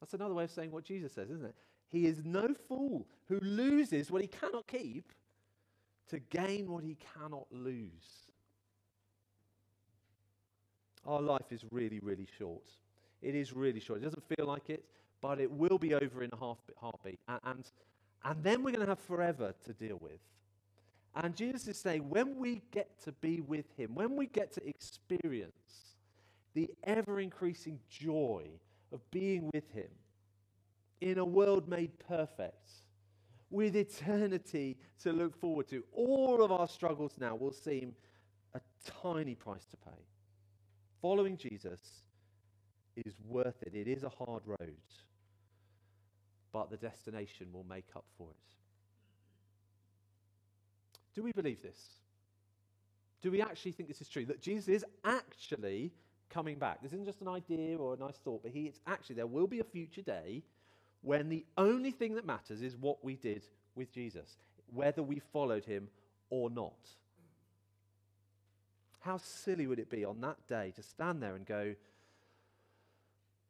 That's 0.00 0.14
another 0.14 0.34
way 0.34 0.44
of 0.44 0.50
saying 0.50 0.70
what 0.70 0.84
Jesus 0.84 1.12
says, 1.12 1.30
isn't 1.30 1.44
it? 1.44 1.54
He 1.88 2.06
is 2.06 2.24
no 2.24 2.54
fool 2.68 3.06
who 3.28 3.38
loses 3.40 4.10
what 4.10 4.22
he 4.22 4.28
cannot 4.28 4.66
keep 4.66 5.12
to 6.08 6.18
gain 6.18 6.70
what 6.70 6.84
he 6.84 6.96
cannot 7.14 7.46
lose. 7.50 8.30
Our 11.04 11.20
life 11.20 11.50
is 11.52 11.64
really, 11.70 12.00
really 12.00 12.26
short. 12.38 12.70
It 13.22 13.34
is 13.34 13.52
really 13.52 13.80
short. 13.80 14.00
It 14.00 14.04
doesn't 14.04 14.24
feel 14.36 14.46
like 14.46 14.70
it, 14.70 14.84
but 15.20 15.40
it 15.40 15.50
will 15.50 15.78
be 15.78 15.94
over 15.94 16.22
in 16.22 16.30
a 16.32 16.36
half 16.36 16.58
heartbeat. 16.76 17.18
And, 17.28 17.40
and, 17.44 17.70
and 18.24 18.42
then 18.42 18.62
we're 18.62 18.72
going 18.72 18.84
to 18.84 18.90
have 18.90 18.98
forever 18.98 19.54
to 19.64 19.72
deal 19.72 19.98
with. 20.00 20.20
And 21.14 21.34
Jesus 21.34 21.66
is 21.66 21.78
saying, 21.78 22.08
when 22.10 22.36
we 22.36 22.62
get 22.72 23.00
to 23.04 23.12
be 23.12 23.40
with 23.40 23.66
him, 23.76 23.94
when 23.94 24.16
we 24.16 24.26
get 24.26 24.52
to 24.52 24.68
experience 24.68 25.96
the 26.54 26.68
ever 26.84 27.20
increasing 27.20 27.78
joy 27.88 28.44
of 28.92 29.00
being 29.10 29.50
with 29.54 29.70
him 29.72 29.88
in 31.00 31.18
a 31.18 31.24
world 31.24 31.68
made 31.68 31.98
perfect, 31.98 32.70
with 33.50 33.76
eternity 33.76 34.76
to 35.02 35.12
look 35.12 35.36
forward 35.38 35.68
to. 35.68 35.84
All 35.92 36.42
of 36.42 36.50
our 36.50 36.68
struggles 36.68 37.16
now 37.18 37.34
will 37.34 37.52
seem 37.52 37.94
a 38.54 38.60
tiny 39.02 39.34
price 39.34 39.66
to 39.66 39.76
pay. 39.76 40.02
Following 41.02 41.36
Jesus 41.36 41.80
is 42.96 43.14
worth 43.28 43.62
it. 43.62 43.74
It 43.74 43.88
is 43.88 44.02
a 44.02 44.08
hard 44.08 44.42
road, 44.46 44.76
but 46.52 46.70
the 46.70 46.76
destination 46.76 47.48
will 47.52 47.66
make 47.68 47.88
up 47.94 48.04
for 48.16 48.30
it. 48.30 48.36
Do 51.14 51.22
we 51.22 51.32
believe 51.32 51.62
this? 51.62 51.80
Do 53.22 53.30
we 53.30 53.40
actually 53.40 53.72
think 53.72 53.88
this 53.88 54.00
is 54.00 54.08
true? 54.08 54.24
That 54.26 54.40
Jesus 54.40 54.68
is 54.68 54.84
actually 55.04 55.92
coming 56.30 56.58
back. 56.58 56.82
This 56.82 56.92
isn't 56.92 57.06
just 57.06 57.20
an 57.20 57.28
idea 57.28 57.76
or 57.76 57.94
a 57.94 57.96
nice 57.96 58.18
thought, 58.18 58.42
but 58.42 58.52
he, 58.52 58.66
it's 58.66 58.80
actually, 58.86 59.16
there 59.16 59.26
will 59.26 59.46
be 59.46 59.60
a 59.60 59.64
future 59.64 60.02
day 60.02 60.42
when 61.06 61.28
the 61.28 61.46
only 61.56 61.92
thing 61.92 62.16
that 62.16 62.26
matters 62.26 62.62
is 62.62 62.76
what 62.76 63.04
we 63.04 63.14
did 63.14 63.46
with 63.76 63.92
Jesus, 63.92 64.38
whether 64.74 65.04
we 65.04 65.20
followed 65.32 65.64
him 65.64 65.88
or 66.30 66.50
not. 66.50 66.90
How 68.98 69.16
silly 69.18 69.68
would 69.68 69.78
it 69.78 69.88
be 69.88 70.04
on 70.04 70.20
that 70.22 70.48
day 70.48 70.72
to 70.74 70.82
stand 70.82 71.22
there 71.22 71.36
and 71.36 71.46
go, 71.46 71.76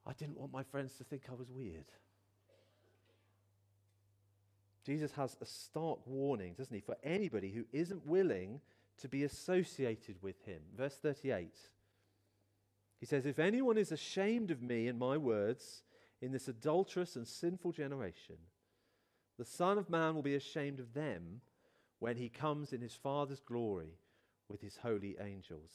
I 0.06 0.12
didn't 0.12 0.36
want 0.36 0.52
my 0.52 0.64
friends 0.64 0.98
to 0.98 1.04
think 1.04 1.22
I 1.30 1.34
was 1.34 1.50
weird. 1.50 1.86
Jesus 4.84 5.12
has 5.12 5.34
a 5.40 5.46
stark 5.46 6.00
warning, 6.04 6.52
doesn't 6.58 6.74
he, 6.74 6.82
for 6.82 6.96
anybody 7.02 7.50
who 7.52 7.64
isn't 7.72 8.06
willing 8.06 8.60
to 8.98 9.08
be 9.08 9.24
associated 9.24 10.16
with 10.20 10.44
him. 10.44 10.60
Verse 10.76 10.96
38. 10.96 11.48
He 13.00 13.06
says, 13.06 13.24
If 13.24 13.38
anyone 13.38 13.78
is 13.78 13.92
ashamed 13.92 14.50
of 14.50 14.60
me 14.60 14.88
and 14.88 14.98
my 14.98 15.16
words 15.16 15.84
in 16.20 16.32
this 16.32 16.48
adulterous 16.48 17.16
and 17.16 17.26
sinful 17.26 17.72
generation, 17.72 18.36
the 19.38 19.44
Son 19.44 19.78
of 19.78 19.90
Man 19.90 20.14
will 20.14 20.22
be 20.22 20.34
ashamed 20.34 20.80
of 20.80 20.94
them 20.94 21.40
when 21.98 22.16
he 22.16 22.28
comes 22.28 22.72
in 22.72 22.80
his 22.80 22.94
Father's 22.94 23.40
glory 23.40 23.98
with 24.48 24.60
his 24.60 24.78
holy 24.78 25.16
angels. 25.20 25.70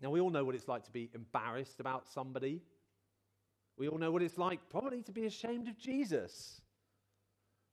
Now, 0.00 0.10
we 0.10 0.20
all 0.20 0.30
know 0.30 0.44
what 0.44 0.54
it's 0.54 0.68
like 0.68 0.84
to 0.84 0.90
be 0.90 1.10
embarrassed 1.14 1.80
about 1.80 2.06
somebody. 2.06 2.60
We 3.78 3.88
all 3.88 3.98
know 3.98 4.10
what 4.10 4.22
it's 4.22 4.38
like, 4.38 4.60
probably, 4.68 5.02
to 5.02 5.12
be 5.12 5.24
ashamed 5.24 5.68
of 5.68 5.78
Jesus, 5.78 6.60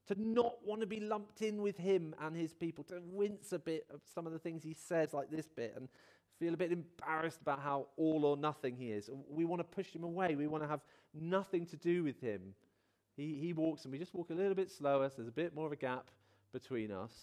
to 0.08 0.16
not 0.18 0.56
want 0.66 0.82
to 0.82 0.88
be 0.88 1.02
lumped 1.02 1.42
in 1.42 1.62
with 1.62 1.78
him 1.78 2.16
and 2.22 2.36
his 2.36 2.54
people, 2.54 2.84
to 2.86 3.02
wince 3.04 3.52
a 3.52 3.60
bit 3.60 3.86
of 3.94 4.02
some 4.14 4.26
of 4.26 4.34
the 4.34 4.40
things 4.40 4.64
he 4.64 4.74
says, 4.74 5.14
like 5.14 5.32
this 5.32 5.48
bit, 5.48 5.74
and 5.76 5.90
feel 6.40 6.54
a 6.54 6.58
bit 6.58 6.72
embarrassed 6.72 7.42
about 7.42 7.60
how 7.60 7.88
all 7.98 8.26
or 8.26 8.38
nothing 8.38 8.76
he 8.76 8.92
is. 8.92 9.10
We 9.30 9.46
want 9.46 9.60
to 9.60 9.64
push 9.64 9.94
him 9.94 10.04
away. 10.04 10.36
We 10.36 10.48
want 10.48 10.64
to 10.64 10.70
have 10.70 10.82
nothing 11.14 11.66
to 11.68 11.78
do 11.78 12.04
with 12.04 12.20
him. 12.20 12.42
He, 13.16 13.36
he 13.36 13.54
walks 13.54 13.84
and 13.84 13.92
we 13.92 14.00
just 14.00 14.14
walk 14.14 14.30
a 14.30 14.34
little 14.34 14.56
bit 14.56 14.72
slower, 14.72 15.10
so 15.10 15.16
there's 15.18 15.28
a 15.28 15.32
bit 15.32 15.56
more 15.56 15.68
of 15.68 15.72
a 15.72 15.78
gap 15.78 16.10
between 16.52 16.92
us. 16.92 17.14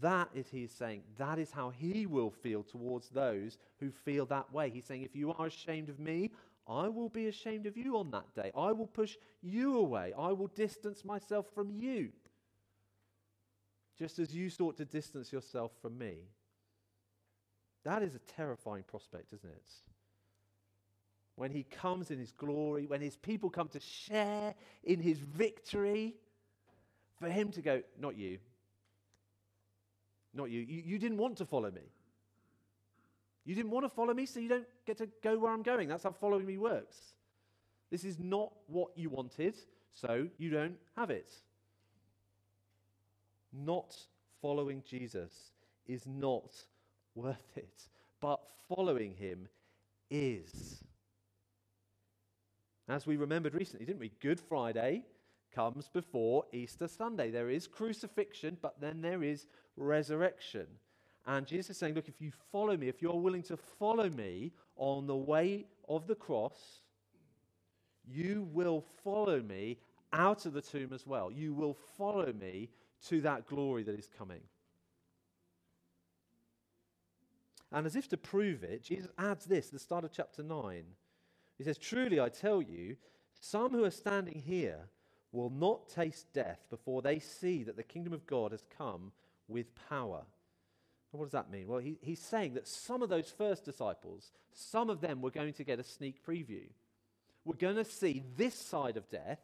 That 0.00 0.28
is, 0.34 0.48
he's 0.48 0.72
saying, 0.72 1.02
that 1.16 1.38
is 1.38 1.52
how 1.52 1.70
he 1.70 2.06
will 2.06 2.30
feel 2.30 2.64
towards 2.64 3.08
those 3.08 3.56
who 3.78 3.90
feel 3.90 4.26
that 4.26 4.52
way. 4.52 4.68
He's 4.68 4.84
saying, 4.84 5.02
if 5.02 5.14
you 5.14 5.32
are 5.32 5.46
ashamed 5.46 5.88
of 5.88 6.00
me, 6.00 6.32
I 6.68 6.88
will 6.88 7.08
be 7.08 7.28
ashamed 7.28 7.66
of 7.66 7.76
you 7.76 7.96
on 7.96 8.10
that 8.10 8.34
day. 8.34 8.50
I 8.56 8.72
will 8.72 8.88
push 8.88 9.16
you 9.42 9.78
away. 9.78 10.12
I 10.18 10.32
will 10.32 10.48
distance 10.48 11.04
myself 11.04 11.46
from 11.54 11.70
you. 11.70 12.08
Just 13.96 14.18
as 14.18 14.34
you 14.34 14.50
sought 14.50 14.76
to 14.78 14.84
distance 14.84 15.32
yourself 15.32 15.70
from 15.80 15.96
me. 15.96 16.16
That 17.86 18.02
is 18.02 18.16
a 18.16 18.18
terrifying 18.18 18.82
prospect, 18.82 19.32
isn't 19.32 19.48
it? 19.48 19.70
When 21.36 21.52
he 21.52 21.62
comes 21.62 22.10
in 22.10 22.18
his 22.18 22.32
glory, 22.32 22.84
when 22.86 23.00
his 23.00 23.16
people 23.16 23.48
come 23.48 23.68
to 23.68 23.80
share 23.80 24.54
in 24.82 24.98
his 24.98 25.18
victory, 25.18 26.16
for 27.20 27.28
him 27.28 27.52
to 27.52 27.62
go, 27.62 27.82
Not 27.96 28.16
you. 28.16 28.38
Not 30.34 30.50
you. 30.50 30.62
you. 30.62 30.82
You 30.84 30.98
didn't 30.98 31.18
want 31.18 31.36
to 31.36 31.44
follow 31.46 31.70
me. 31.70 31.92
You 33.44 33.54
didn't 33.54 33.70
want 33.70 33.84
to 33.84 33.88
follow 33.88 34.12
me, 34.12 34.26
so 34.26 34.40
you 34.40 34.48
don't 34.48 34.66
get 34.84 34.98
to 34.98 35.08
go 35.22 35.38
where 35.38 35.52
I'm 35.52 35.62
going. 35.62 35.88
That's 35.88 36.02
how 36.02 36.10
following 36.10 36.44
me 36.44 36.58
works. 36.58 36.96
This 37.92 38.02
is 38.02 38.18
not 38.18 38.52
what 38.66 38.90
you 38.96 39.10
wanted, 39.10 39.54
so 39.92 40.26
you 40.38 40.50
don't 40.50 40.76
have 40.96 41.10
it. 41.10 41.30
Not 43.52 43.96
following 44.42 44.82
Jesus 44.84 45.52
is 45.86 46.04
not 46.04 46.52
worth 47.16 47.56
it. 47.56 47.88
But 48.20 48.40
following 48.68 49.14
him 49.14 49.48
is. 50.10 50.84
As 52.88 53.06
we 53.06 53.16
remembered 53.16 53.54
recently, 53.54 53.86
didn't 53.86 53.98
we? 54.00 54.12
Good 54.20 54.38
Friday 54.38 55.04
comes 55.52 55.88
before 55.88 56.44
Easter 56.52 56.86
Sunday. 56.86 57.30
There 57.30 57.50
is 57.50 57.66
crucifixion, 57.66 58.58
but 58.62 58.80
then 58.80 59.00
there 59.00 59.22
is 59.24 59.46
resurrection. 59.76 60.66
And 61.26 61.46
Jesus 61.46 61.70
is 61.70 61.78
saying, 61.78 61.94
Look, 61.94 62.08
if 62.08 62.20
you 62.20 62.30
follow 62.52 62.76
me, 62.76 62.88
if 62.88 63.02
you're 63.02 63.20
willing 63.20 63.42
to 63.44 63.56
follow 63.56 64.08
me 64.08 64.52
on 64.76 65.08
the 65.08 65.16
way 65.16 65.66
of 65.88 66.06
the 66.06 66.14
cross, 66.14 66.82
you 68.06 68.48
will 68.52 68.84
follow 69.02 69.40
me 69.42 69.78
out 70.12 70.46
of 70.46 70.52
the 70.52 70.62
tomb 70.62 70.92
as 70.92 71.06
well. 71.06 71.32
You 71.32 71.52
will 71.52 71.74
follow 71.74 72.32
me 72.32 72.68
to 73.08 73.20
that 73.22 73.46
glory 73.46 73.82
that 73.82 73.98
is 73.98 74.08
coming. 74.16 74.40
And 77.72 77.86
as 77.86 77.96
if 77.96 78.08
to 78.08 78.16
prove 78.16 78.62
it, 78.62 78.82
Jesus 78.82 79.08
adds 79.18 79.46
this 79.46 79.66
at 79.66 79.72
the 79.72 79.78
start 79.78 80.04
of 80.04 80.12
chapter 80.12 80.42
9. 80.42 80.84
He 81.58 81.64
says, 81.64 81.78
Truly 81.78 82.20
I 82.20 82.28
tell 82.28 82.62
you, 82.62 82.96
some 83.40 83.72
who 83.72 83.84
are 83.84 83.90
standing 83.90 84.42
here 84.46 84.88
will 85.32 85.50
not 85.50 85.88
taste 85.88 86.32
death 86.32 86.64
before 86.70 87.02
they 87.02 87.18
see 87.18 87.62
that 87.64 87.76
the 87.76 87.82
kingdom 87.82 88.12
of 88.12 88.26
God 88.26 88.52
has 88.52 88.66
come 88.76 89.12
with 89.48 89.66
power. 89.88 90.22
what 91.10 91.24
does 91.24 91.32
that 91.32 91.50
mean? 91.50 91.66
Well, 91.66 91.78
he, 91.78 91.98
he's 92.00 92.20
saying 92.20 92.54
that 92.54 92.68
some 92.68 93.02
of 93.02 93.08
those 93.08 93.30
first 93.30 93.64
disciples, 93.64 94.32
some 94.52 94.90
of 94.90 95.00
them 95.00 95.20
were 95.20 95.30
going 95.30 95.52
to 95.54 95.64
get 95.64 95.78
a 95.78 95.84
sneak 95.84 96.24
preview. 96.24 96.68
We're 97.44 97.54
going 97.56 97.76
to 97.76 97.84
see 97.84 98.22
this 98.36 98.54
side 98.54 98.96
of 98.96 99.08
death 99.08 99.40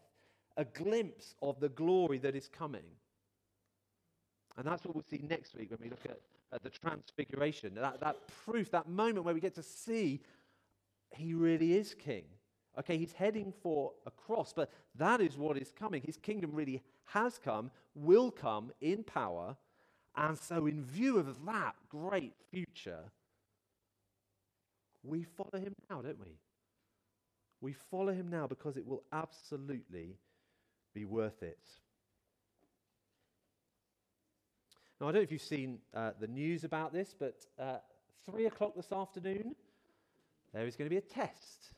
a 0.57 0.65
glimpse 0.65 1.35
of 1.41 1.61
the 1.61 1.69
glory 1.69 2.19
that 2.19 2.37
is 2.37 2.49
coming. 2.49 2.85
And 4.57 4.67
that's 4.67 4.85
what 4.85 4.95
we'll 4.95 5.05
see 5.09 5.25
next 5.27 5.55
week 5.55 5.71
when 5.71 5.81
we 5.83 5.89
look 5.89 6.05
at 6.05 6.21
at 6.53 6.62
the 6.62 6.71
transfiguration, 6.71 7.75
that, 7.75 8.01
that 8.01 8.17
proof, 8.45 8.71
that 8.71 8.88
moment 8.88 9.25
where 9.25 9.35
we 9.35 9.41
get 9.41 9.55
to 9.55 9.62
see 9.62 10.21
he 11.17 11.35
really 11.35 11.75
is 11.75 11.95
king. 11.95 12.25
Okay, 12.79 12.97
he's 12.97 13.12
heading 13.12 13.53
for 13.62 13.93
a 14.07 14.11
cross, 14.11 14.53
but 14.55 14.71
that 14.95 15.21
is 15.21 15.37
what 15.37 15.59
is 15.59 15.73
coming. 15.73 16.03
His 16.03 16.17
kingdom 16.17 16.53
really 16.53 16.83
has 17.07 17.38
come, 17.38 17.71
will 17.95 18.31
come 18.31 18.73
in 18.81 19.05
power. 19.05 19.57
And 20.17 20.38
so, 20.38 20.67
in 20.67 20.83
view 20.83 21.19
of 21.19 21.45
that 21.45 21.75
great 21.88 22.35
future, 22.51 23.11
we 25.03 25.25
follow 25.25 25.62
him 25.62 25.75
now, 25.91 26.01
don't 26.01 26.21
we? 26.21 26.38
We 27.61 27.73
follow 27.73 28.12
him 28.12 28.29
now 28.29 28.47
because 28.47 28.77
it 28.77 28.87
will 28.87 29.05
absolutely 29.12 30.17
be 30.95 31.05
worth 31.05 31.43
it. 31.43 31.61
Now, 35.03 35.09
I 35.09 35.11
don't 35.11 35.23
know 35.23 35.25
if 35.25 35.33
you've 35.33 35.43
seen 35.43 35.81
uh, 35.97 36.12
the 36.21 36.29
news 36.29 36.62
about 36.62 36.93
this, 36.93 37.12
but 37.19 37.45
uh, 37.59 37.79
three 38.25 38.47
o'clock 38.47 38.77
this 38.77 38.93
afternoon, 38.93 39.57
there 40.55 40.65
is 40.65 40.77
going 40.77 40.88
to 40.88 40.95
be 40.95 40.99
a 40.99 41.01
test 41.01 41.73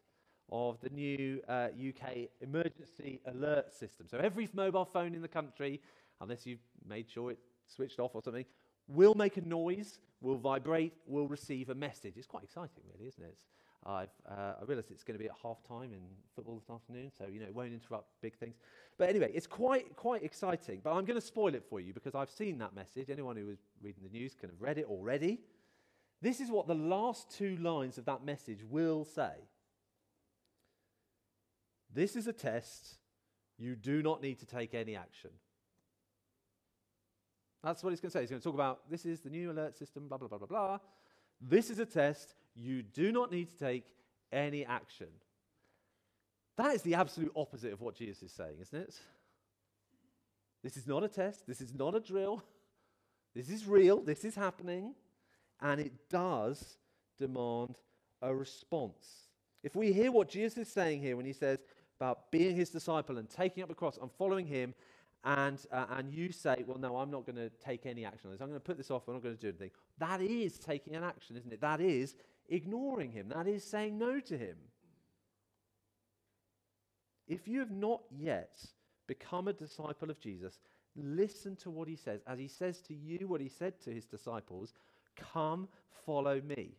of 0.52 0.78
the 0.82 0.90
new 0.90 1.40
uh, 1.48 1.68
UK 1.88 2.28
emergency 2.42 3.22
alert 3.24 3.72
system. 3.72 4.06
So 4.10 4.18
every 4.18 4.46
mobile 4.52 4.84
phone 4.84 5.14
in 5.14 5.22
the 5.22 5.28
country, 5.28 5.80
unless 6.20 6.44
you've 6.44 6.60
made 6.87 7.08
sure 7.08 7.30
it 7.30 7.38
switched 7.66 7.98
off 7.98 8.10
or 8.12 8.20
something, 8.22 8.44
will 8.88 9.14
make 9.14 9.38
a 9.38 9.48
noise, 9.48 10.00
will 10.20 10.37
vibrate, 10.37 10.92
will 11.06 11.26
receive 11.26 11.70
a 11.70 11.74
message. 11.74 12.18
It's 12.18 12.26
quite 12.26 12.44
exciting, 12.44 12.84
really, 12.92 13.08
isn't 13.08 13.24
it? 13.24 13.38
I've, 13.86 14.08
uh, 14.28 14.54
I 14.60 14.64
realise 14.66 14.90
it's 14.90 15.04
going 15.04 15.18
to 15.18 15.22
be 15.22 15.28
at 15.28 15.34
half 15.42 15.58
time 15.68 15.92
in 15.92 16.00
football 16.34 16.56
this 16.56 16.70
afternoon, 16.70 17.10
so 17.16 17.26
you 17.30 17.38
know 17.38 17.46
it 17.46 17.54
won't 17.54 17.72
interrupt 17.72 18.12
big 18.22 18.36
things. 18.36 18.56
But 18.96 19.10
anyway, 19.10 19.30
it's 19.34 19.46
quite 19.46 19.94
quite 19.96 20.22
exciting. 20.22 20.80
But 20.82 20.94
I'm 20.94 21.04
going 21.04 21.20
to 21.20 21.26
spoil 21.26 21.54
it 21.54 21.64
for 21.68 21.80
you 21.80 21.92
because 21.92 22.14
I've 22.14 22.30
seen 22.30 22.58
that 22.58 22.74
message. 22.74 23.10
Anyone 23.10 23.36
who 23.36 23.46
was 23.46 23.58
reading 23.82 24.02
the 24.02 24.08
news 24.08 24.34
can 24.34 24.48
have 24.48 24.60
read 24.60 24.78
it 24.78 24.86
already. 24.86 25.40
This 26.22 26.40
is 26.40 26.50
what 26.50 26.66
the 26.66 26.74
last 26.74 27.30
two 27.30 27.56
lines 27.58 27.98
of 27.98 28.06
that 28.06 28.24
message 28.24 28.64
will 28.64 29.04
say. 29.04 29.32
This 31.92 32.16
is 32.16 32.26
a 32.26 32.32
test. 32.32 32.96
You 33.58 33.76
do 33.76 34.02
not 34.02 34.22
need 34.22 34.40
to 34.40 34.46
take 34.46 34.74
any 34.74 34.96
action. 34.96 35.30
That's 37.62 37.82
what 37.84 37.90
he's 37.90 38.00
going 38.00 38.10
to 38.10 38.12
say. 38.12 38.20
He's 38.22 38.30
going 38.30 38.40
to 38.40 38.44
talk 38.44 38.54
about 38.54 38.90
this 38.90 39.06
is 39.06 39.20
the 39.20 39.30
new 39.30 39.50
alert 39.50 39.76
system, 39.76 40.08
blah, 40.08 40.18
blah, 40.18 40.28
blah, 40.28 40.38
blah, 40.38 40.46
blah. 40.46 40.78
This 41.40 41.70
is 41.70 41.78
a 41.78 41.86
test. 41.86 42.34
You 42.54 42.82
do 42.82 43.12
not 43.12 43.32
need 43.32 43.50
to 43.50 43.58
take 43.58 43.84
any 44.32 44.64
action. 44.64 45.08
That 46.56 46.74
is 46.74 46.82
the 46.82 46.94
absolute 46.94 47.32
opposite 47.34 47.72
of 47.72 47.80
what 47.80 47.96
Jesus 47.96 48.22
is 48.22 48.32
saying, 48.32 48.56
isn't 48.60 48.78
it? 48.78 48.94
This 50.62 50.76
is 50.76 50.86
not 50.86 51.02
a 51.02 51.08
test. 51.08 51.46
This 51.46 51.60
is 51.60 51.74
not 51.74 51.94
a 51.94 52.00
drill. 52.00 52.42
This 53.34 53.50
is 53.50 53.66
real. 53.66 54.00
This 54.00 54.24
is 54.24 54.34
happening. 54.34 54.94
And 55.60 55.80
it 55.80 55.92
does 56.08 56.78
demand 57.18 57.76
a 58.22 58.34
response. 58.34 59.28
If 59.62 59.74
we 59.74 59.92
hear 59.92 60.12
what 60.12 60.28
Jesus 60.28 60.58
is 60.58 60.68
saying 60.68 61.00
here 61.00 61.16
when 61.16 61.26
he 61.26 61.32
says, 61.32 61.58
about 61.98 62.30
being 62.30 62.56
his 62.56 62.70
disciple 62.70 63.18
and 63.18 63.28
taking 63.30 63.62
up 63.62 63.68
the 63.68 63.74
cross 63.74 63.98
and 64.00 64.10
following 64.18 64.46
him, 64.46 64.74
and, 65.24 65.64
uh, 65.72 65.86
and 65.90 66.12
you 66.12 66.32
say, 66.32 66.64
well, 66.66 66.78
no, 66.78 66.98
I'm 66.98 67.10
not 67.10 67.24
going 67.24 67.36
to 67.36 67.48
take 67.64 67.86
any 67.86 68.04
action 68.04 68.26
on 68.26 68.32
this. 68.32 68.40
I'm 68.42 68.48
going 68.48 68.60
to 68.60 68.64
put 68.64 68.76
this 68.76 68.90
off. 68.90 69.08
I'm 69.08 69.14
not 69.14 69.22
going 69.22 69.36
to 69.36 69.40
do 69.40 69.48
anything. 69.48 69.70
That 69.98 70.20
is 70.20 70.58
taking 70.58 70.96
an 70.96 71.04
action, 71.04 71.36
isn't 71.36 71.50
it? 71.50 71.60
That 71.62 71.80
is 71.80 72.14
ignoring 72.48 73.12
him. 73.12 73.28
That 73.28 73.46
is 73.46 73.64
saying 73.64 73.98
no 73.98 74.20
to 74.20 74.38
him. 74.38 74.57
If 77.26 77.48
you 77.48 77.61
have 77.61 77.70
not 77.70 78.02
yet 78.11 78.54
become 79.07 79.48
a 79.48 79.52
disciple 79.52 80.11
of 80.11 80.20
Jesus, 80.20 80.61
listen 80.96 81.57
to 81.57 81.70
what 81.70 81.88
he 81.88 81.96
says. 81.96 82.20
As 82.26 82.38
he 82.38 82.48
says 82.48 82.80
to 82.83 82.94
you 82.94 83.26
what 83.26 83.40
he 83.40 83.48
said 83.48 83.80
to 83.83 83.90
his 83.90 84.04
disciples 84.04 84.74
come, 85.16 85.68
follow 86.04 86.40
me. 86.40 86.76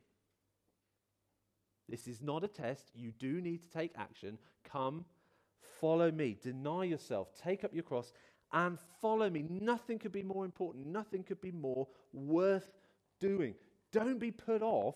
This 1.88 2.08
is 2.08 2.22
not 2.22 2.44
a 2.44 2.48
test. 2.48 2.92
You 2.96 3.12
do 3.12 3.42
need 3.42 3.62
to 3.62 3.70
take 3.70 3.92
action. 3.96 4.38
Come, 4.64 5.06
follow 5.80 6.12
me. 6.12 6.38
Deny 6.42 6.86
yourself. 6.86 7.30
Take 7.42 7.64
up 7.64 7.74
your 7.74 7.84
cross 7.84 8.12
and 8.52 8.78
follow 9.02 9.30
me. 9.30 9.46
Nothing 9.50 10.00
could 10.00 10.12
be 10.12 10.24
more 10.24 10.46
important. 10.46 10.88
Nothing 10.88 11.24
could 11.24 11.42
be 11.42 11.52
more 11.52 11.88
worth 12.14 12.72
doing. 13.20 13.56
Don't 13.92 14.20
be 14.20 14.32
put 14.32 14.62
off 14.62 14.96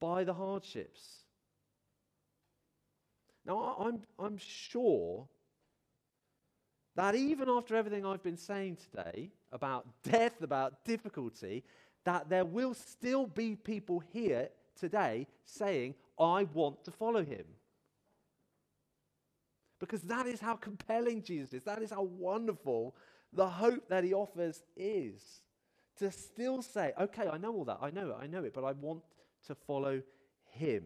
by 0.00 0.24
the 0.24 0.34
hardships. 0.34 1.20
Now, 3.44 3.76
I'm, 3.78 4.00
I'm 4.18 4.38
sure 4.38 5.28
that 6.96 7.14
even 7.14 7.48
after 7.48 7.76
everything 7.76 8.04
I've 8.04 8.22
been 8.22 8.36
saying 8.36 8.78
today 8.90 9.30
about 9.52 9.86
death, 10.02 10.42
about 10.42 10.84
difficulty, 10.84 11.62
that 12.04 12.28
there 12.28 12.44
will 12.44 12.74
still 12.74 13.26
be 13.26 13.54
people 13.54 14.02
here 14.12 14.48
today 14.78 15.26
saying, 15.44 15.94
I 16.18 16.44
want 16.54 16.84
to 16.84 16.90
follow 16.90 17.24
him. 17.24 17.44
Because 19.78 20.02
that 20.02 20.26
is 20.26 20.40
how 20.40 20.54
compelling 20.54 21.22
Jesus 21.22 21.52
is. 21.52 21.62
That 21.64 21.82
is 21.82 21.90
how 21.90 22.02
wonderful 22.02 22.96
the 23.32 23.46
hope 23.46 23.88
that 23.88 24.04
he 24.04 24.14
offers 24.14 24.62
is. 24.76 25.42
To 25.98 26.10
still 26.10 26.62
say, 26.62 26.92
okay, 26.98 27.28
I 27.28 27.38
know 27.38 27.54
all 27.54 27.64
that. 27.66 27.78
I 27.80 27.90
know 27.90 28.10
it. 28.10 28.16
I 28.20 28.26
know 28.26 28.44
it. 28.44 28.54
But 28.54 28.64
I 28.64 28.72
want 28.72 29.02
to 29.46 29.54
follow 29.54 30.02
him. 30.50 30.84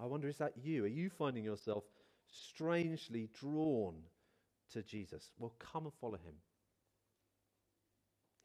I 0.00 0.06
wonder, 0.06 0.28
is 0.28 0.38
that 0.38 0.52
you? 0.56 0.84
Are 0.84 0.88
you 0.88 1.10
finding 1.10 1.44
yourself 1.44 1.84
strangely 2.26 3.28
drawn 3.38 3.94
to 4.72 4.82
Jesus? 4.82 5.32
Well, 5.38 5.54
come 5.58 5.84
and 5.84 5.94
follow 6.00 6.18
him. 6.18 6.34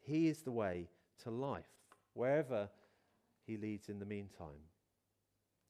He 0.00 0.28
is 0.28 0.42
the 0.42 0.52
way 0.52 0.88
to 1.22 1.30
life, 1.30 1.70
wherever 2.12 2.68
he 3.46 3.56
leads 3.56 3.88
in 3.88 3.98
the 3.98 4.06
meantime. 4.06 4.68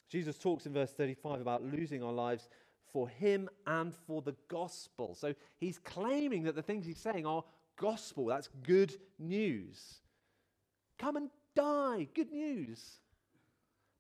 Jesus 0.09 0.39
talks 0.39 0.67
in 0.67 0.73
verse 0.73 0.93
35 0.93 1.41
about 1.41 1.65
losing 1.65 2.03
our 2.03 2.13
lives 2.13 2.49
for 2.93 3.09
him 3.09 3.49
and 3.67 3.93
for 4.07 4.23
the 4.23 4.37
gospel. 4.49 5.15
So 5.15 5.35
he's 5.57 5.79
claiming 5.79 6.45
that 6.45 6.55
the 6.55 6.63
things 6.63 6.87
he's 6.87 7.01
saying 7.01 7.27
are 7.27 7.45
gospel. 7.77 8.27
That's 8.27 8.49
good 8.63 8.95
news. 9.19 10.01
Come 10.99 11.17
and 11.17 11.31
die. 11.55 12.09
Good 12.15 12.33
news. 12.33 12.99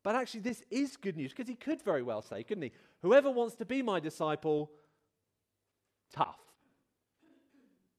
But 0.02 0.14
actually, 0.14 0.40
this 0.40 0.62
is 0.70 0.96
good 0.96 1.16
news 1.16 1.32
because 1.32 1.48
he 1.48 1.54
could 1.54 1.82
very 1.82 2.02
well 2.02 2.20
say, 2.20 2.42
couldn't 2.42 2.62
he? 2.62 2.72
Whoever 3.02 3.30
wants 3.30 3.54
to 3.56 3.64
be 3.64 3.82
my 3.82 4.00
disciple, 4.00 4.70
tough. 6.14 6.40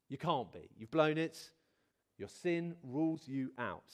You 0.08 0.18
can't 0.18 0.52
be. 0.52 0.70
You've 0.78 0.92
blown 0.92 1.18
it. 1.18 1.50
Your 2.18 2.30
sin 2.30 2.76
rules 2.84 3.28
you 3.28 3.52
out. 3.58 3.92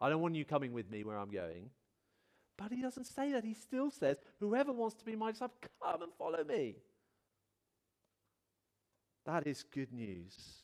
I 0.00 0.08
don't 0.08 0.20
want 0.20 0.36
you 0.36 0.44
coming 0.44 0.72
with 0.72 0.90
me 0.90 1.02
where 1.02 1.18
I'm 1.18 1.30
going. 1.30 1.70
But 2.56 2.72
he 2.72 2.80
doesn't 2.80 3.06
say 3.06 3.32
that. 3.32 3.44
He 3.44 3.54
still 3.54 3.90
says, 3.90 4.16
Whoever 4.38 4.72
wants 4.72 4.94
to 4.96 5.04
be 5.04 5.16
my 5.16 5.32
disciple, 5.32 5.56
come 5.82 6.02
and 6.02 6.12
follow 6.16 6.44
me. 6.44 6.76
That 9.26 9.46
is 9.46 9.64
good 9.64 9.92
news. 9.92 10.62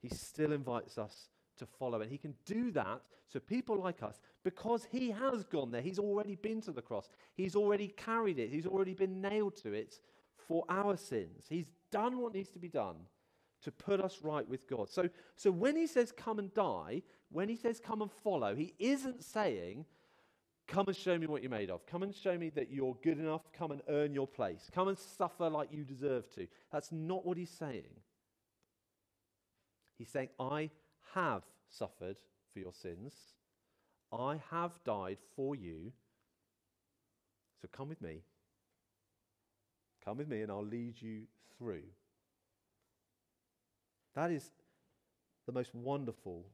He 0.00 0.08
still 0.08 0.52
invites 0.52 0.96
us 0.96 1.28
to 1.58 1.66
follow. 1.66 2.00
And 2.00 2.10
he 2.10 2.18
can 2.18 2.34
do 2.44 2.70
that 2.72 3.00
to 3.32 3.40
people 3.40 3.76
like 3.76 4.02
us 4.02 4.20
because 4.44 4.86
he 4.90 5.10
has 5.10 5.44
gone 5.44 5.70
there. 5.70 5.80
He's 5.80 5.98
already 5.98 6.36
been 6.36 6.60
to 6.62 6.72
the 6.72 6.82
cross, 6.82 7.08
he's 7.34 7.56
already 7.56 7.88
carried 7.88 8.38
it, 8.38 8.50
he's 8.50 8.66
already 8.66 8.94
been 8.94 9.20
nailed 9.20 9.56
to 9.62 9.72
it 9.72 10.00
for 10.48 10.64
our 10.68 10.96
sins. 10.96 11.46
He's 11.48 11.66
done 11.90 12.18
what 12.18 12.34
needs 12.34 12.50
to 12.50 12.58
be 12.58 12.68
done 12.68 12.96
to 13.62 13.72
put 13.72 14.00
us 14.00 14.18
right 14.22 14.46
with 14.48 14.68
God. 14.68 14.90
So, 14.90 15.08
so 15.36 15.50
when 15.50 15.76
he 15.76 15.86
says 15.86 16.12
come 16.12 16.38
and 16.38 16.52
die, 16.52 17.02
when 17.30 17.48
he 17.48 17.56
says 17.56 17.80
come 17.80 18.02
and 18.02 18.10
follow, 18.10 18.54
he 18.54 18.74
isn't 18.78 19.24
saying, 19.24 19.86
Come 20.66 20.86
and 20.86 20.96
show 20.96 21.18
me 21.18 21.26
what 21.26 21.42
you're 21.42 21.50
made 21.50 21.70
of. 21.70 21.84
Come 21.86 22.02
and 22.02 22.14
show 22.14 22.38
me 22.38 22.48
that 22.50 22.70
you're 22.70 22.96
good 23.02 23.18
enough. 23.18 23.42
Come 23.52 23.70
and 23.70 23.82
earn 23.88 24.14
your 24.14 24.26
place. 24.26 24.70
Come 24.74 24.88
and 24.88 24.98
suffer 24.98 25.50
like 25.50 25.68
you 25.70 25.84
deserve 25.84 26.30
to. 26.36 26.46
That's 26.72 26.90
not 26.90 27.26
what 27.26 27.36
he's 27.36 27.50
saying. 27.50 27.82
He's 29.98 30.08
saying, 30.08 30.30
I 30.40 30.70
have 31.14 31.42
suffered 31.68 32.16
for 32.52 32.60
your 32.60 32.72
sins. 32.72 33.14
I 34.12 34.40
have 34.50 34.82
died 34.84 35.18
for 35.34 35.54
you. 35.54 35.92
So 37.60 37.68
come 37.72 37.88
with 37.88 38.00
me. 38.00 38.22
Come 40.04 40.18
with 40.18 40.28
me, 40.28 40.42
and 40.42 40.50
I'll 40.50 40.64
lead 40.64 41.00
you 41.00 41.22
through. 41.58 41.84
That 44.14 44.30
is 44.30 44.50
the 45.46 45.52
most 45.52 45.74
wonderful, 45.74 46.46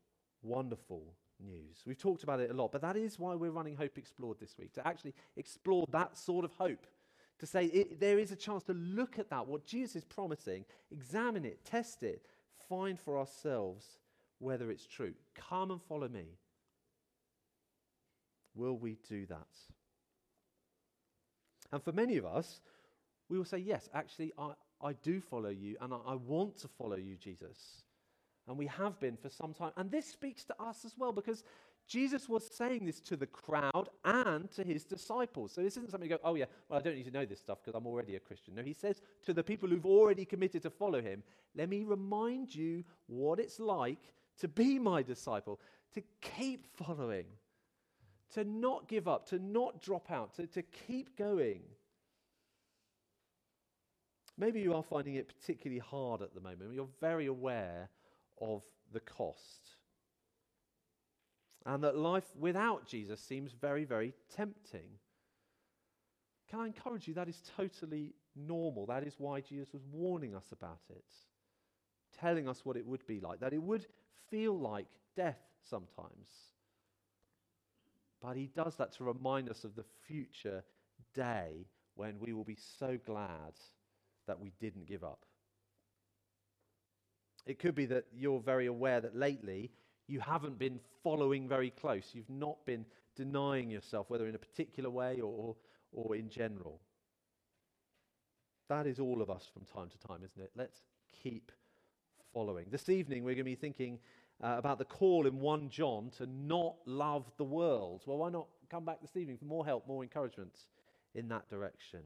wonderful 0.43 1.03
news. 1.39 1.83
We've 1.87 1.99
talked 1.99 2.23
about 2.23 2.41
it 2.41 2.51
a 2.51 2.55
lot, 2.55 2.73
but 2.73 2.81
that 2.83 2.97
is 2.97 3.19
why 3.19 3.35
we're 3.35 3.51
running 3.51 3.77
Hope 3.77 3.99
Explored 3.99 4.39
this 4.39 4.57
week, 4.59 4.73
to 4.75 4.87
actually 4.87 5.15
explore 5.37 5.87
that 5.91 6.17
sort 6.17 6.45
of 6.45 6.53
hope. 6.53 6.87
To 7.41 7.47
say 7.47 7.67
it, 7.67 8.01
there 8.01 8.19
is 8.19 8.33
a 8.33 8.37
chance 8.37 8.63
to 8.65 8.75
look 8.75 9.19
at 9.19 9.31
that, 9.31 9.47
what 9.47 9.65
Jesus 9.65 9.97
is 9.97 10.05
promising, 10.05 10.65
examine 10.91 11.45
it, 11.45 11.65
test 11.65 12.03
it, 12.03 12.27
find 12.69 13.01
for 13.01 13.19
ourselves 13.19 13.99
whether 14.41 14.71
it's 14.71 14.87
true. 14.87 15.13
Come 15.35 15.71
and 15.71 15.81
follow 15.81 16.09
me. 16.09 16.39
Will 18.55 18.77
we 18.77 18.97
do 19.09 19.27
that? 19.27 19.47
And 21.73 21.83
for 21.83 21.93
many 21.93 22.17
of 22.17 22.27
us, 22.27 22.61
we 23.29 23.39
will 23.39 23.45
say, 23.45 23.59
Yes, 23.59 23.89
actually, 23.95 24.33
I, 24.37 24.53
I 24.83 24.95
do 24.95 25.21
follow 25.21 25.51
you 25.51 25.77
and 25.81 25.95
I, 25.95 25.99
I 26.05 26.15
want 26.17 26.59
to 26.59 26.69
follow 26.69 26.97
you, 26.97 27.17
Jesus. 27.17 27.85
And 28.49 28.59
we 28.59 28.67
have 28.67 28.99
been 28.99 29.17
for 29.17 29.29
some 29.29 29.55
time. 29.55 29.71
And 29.77 29.91
this 29.91 30.07
speaks 30.07 30.45
to 30.47 30.61
us 30.61 30.85
as 30.85 30.95
well 30.99 31.13
because 31.13 31.45
Jesus 31.87 32.29
was 32.29 32.49
saying 32.53 32.87
this 32.87 33.01
to 33.01 33.17
the 33.17 33.27
crowd 33.27 33.89
and 34.05 34.51
to 34.53 34.65
his 34.65 34.85
disciples. 34.85 35.53
So 35.53 35.63
this 35.63 35.77
isn't 35.77 35.91
something 35.91 36.11
you 36.11 36.17
go, 36.17 36.23
oh, 36.25 36.35
yeah, 36.35 36.47
well, 36.69 36.79
I 36.81 36.83
don't 36.83 36.97
need 36.97 37.05
to 37.05 37.11
know 37.11 37.27
this 37.27 37.41
stuff 37.41 37.59
because 37.63 37.77
I'm 37.77 37.87
already 37.87 38.17
a 38.17 38.21
Christian. 38.21 38.55
No, 38.55 38.63
he 38.63 38.73
says 38.73 39.03
to 39.27 39.33
the 39.33 39.45
people 39.45 39.69
who've 39.69 39.87
already 39.87 40.25
committed 40.25 40.63
to 40.63 40.71
follow 40.71 41.01
him, 41.01 41.23
let 41.55 41.69
me 41.69 41.85
remind 41.85 42.55
you 42.55 42.83
what 43.07 43.39
it's 43.39 43.61
like 43.61 44.13
to 44.41 44.49
be 44.49 44.79
my 44.79 45.03
disciple, 45.03 45.61
to 45.95 46.03
keep 46.21 46.67
following, 46.77 47.27
to 48.35 48.45
not 48.45 48.89
give 48.89 49.09
up, 49.09 49.29
to 49.29 49.39
not 49.39 49.81
drop 49.83 50.11
out, 50.11 50.35
to, 50.35 50.47
to 50.49 50.63
keep 50.63 51.17
going. 51.17 51.63
Maybe 54.39 54.61
you 54.61 54.75
are 54.75 54.83
finding 54.83 55.17
it 55.17 55.29
particularly 55.29 55.81
hard 55.81 56.23
at 56.23 56.35
the 56.35 56.41
moment. 56.41 56.73
You're 56.73 56.89
very 57.01 57.27
aware 57.27 57.91
of 58.41 58.63
the 58.93 59.01
cost. 59.01 59.77
And 61.67 61.85
that 61.85 61.97
life 61.97 62.25
without 62.39 62.87
Jesus 62.87 63.21
seems 63.21 63.53
very, 63.53 63.85
very 63.85 64.15
tempting. 64.35 64.89
Can 66.49 66.61
I 66.61 66.67
encourage 66.67 67.07
you? 67.07 67.15
That 67.15 67.29
is 67.29 67.43
totally 67.57 68.15
normal. 68.35 68.87
That 68.87 69.07
is 69.07 69.15
why 69.19 69.41
Jesus 69.41 69.69
was 69.73 69.83
warning 69.93 70.35
us 70.35 70.53
about 70.53 70.81
it, 70.89 71.05
telling 72.19 72.49
us 72.49 72.65
what 72.65 72.79
it 72.79 72.87
would 72.87 73.07
be 73.07 73.21
like, 73.21 73.41
that 73.41 73.53
it 73.53 73.63
would 73.63 73.87
feel 74.31 74.59
like 74.59 74.87
death 75.17 75.41
sometimes. 75.69 76.29
But 78.21 78.37
he 78.37 78.51
does 78.55 78.77
that 78.77 78.93
to 78.97 79.05
remind 79.05 79.49
us 79.49 79.65
of 79.65 79.75
the 79.75 79.85
future 80.07 80.63
day 81.15 81.67
when 81.95 82.19
we 82.21 82.33
will 82.33 82.45
be 82.45 82.59
so 82.79 82.99
glad 83.07 83.55
that 84.27 84.41
we 84.41 84.53
didn't 84.61 84.87
give 84.87 85.05
up. 85.05 85.25
It 87.47 87.59
could 87.59 87.75
be 87.75 87.87
that 87.87 88.05
you're 88.15 88.41
very 88.41 88.67
aware 88.67 89.01
that 89.01 89.17
lately 89.17 89.71
you 90.07 90.21
haven't 90.21 90.59
been 90.59 90.81
following 91.03 91.49
very 91.49 91.71
close. 91.71 92.11
You've 92.13 92.29
not 92.29 92.65
been 92.67 92.85
denying 93.17 93.71
yourself, 93.71 94.11
whether 94.11 94.27
in 94.27 94.35
a 94.35 94.39
particular 94.39 94.91
way 94.91 95.21
or, 95.21 95.57
or 95.93 96.15
in 96.15 96.29
general. 96.29 96.81
That 98.69 98.87
is 98.87 99.01
all 99.01 99.21
of 99.21 99.31
us 99.31 99.49
from 99.53 99.65
time 99.65 99.89
to 99.89 100.07
time, 100.07 100.21
isn't 100.25 100.43
it? 100.43 100.53
Let's 100.55 100.81
keep 101.23 101.51
following. 102.33 102.67
This 102.71 102.89
evening, 102.89 103.25
we're 103.25 103.35
going 103.35 103.39
to 103.39 103.45
be 103.45 103.55
thinking 103.55 103.99
uh, 104.43 104.55
about 104.57 104.79
the 104.79 104.85
call 104.85 105.27
in 105.27 105.41
1 105.41 105.69
John 105.69 106.11
to 106.19 106.27
not 106.27 106.77
love 106.87 107.31
the 107.37 107.45
world. 107.45 108.03
Well, 108.07 108.19
why 108.19 108.31
not 108.31 108.47
come 108.71 108.85
back 108.85 109.01
this 109.01 109.17
evening 109.17 109.37
for 109.37 109.45
more 109.45 109.65
help, 109.65 109.87
more 109.87 110.03
encouragement 110.03 110.57
in 111.15 111.29
that 111.29 111.49
direction? 111.49 112.01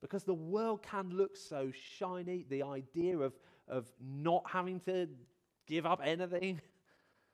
Because 0.00 0.24
the 0.24 0.34
world 0.34 0.82
can 0.82 1.10
look 1.10 1.36
so 1.36 1.72
shiny. 1.98 2.46
The 2.48 2.62
idea 2.62 3.18
of, 3.18 3.32
of 3.66 3.86
not 4.00 4.44
having 4.48 4.80
to 4.80 5.08
give 5.66 5.86
up 5.86 6.00
anything, 6.04 6.60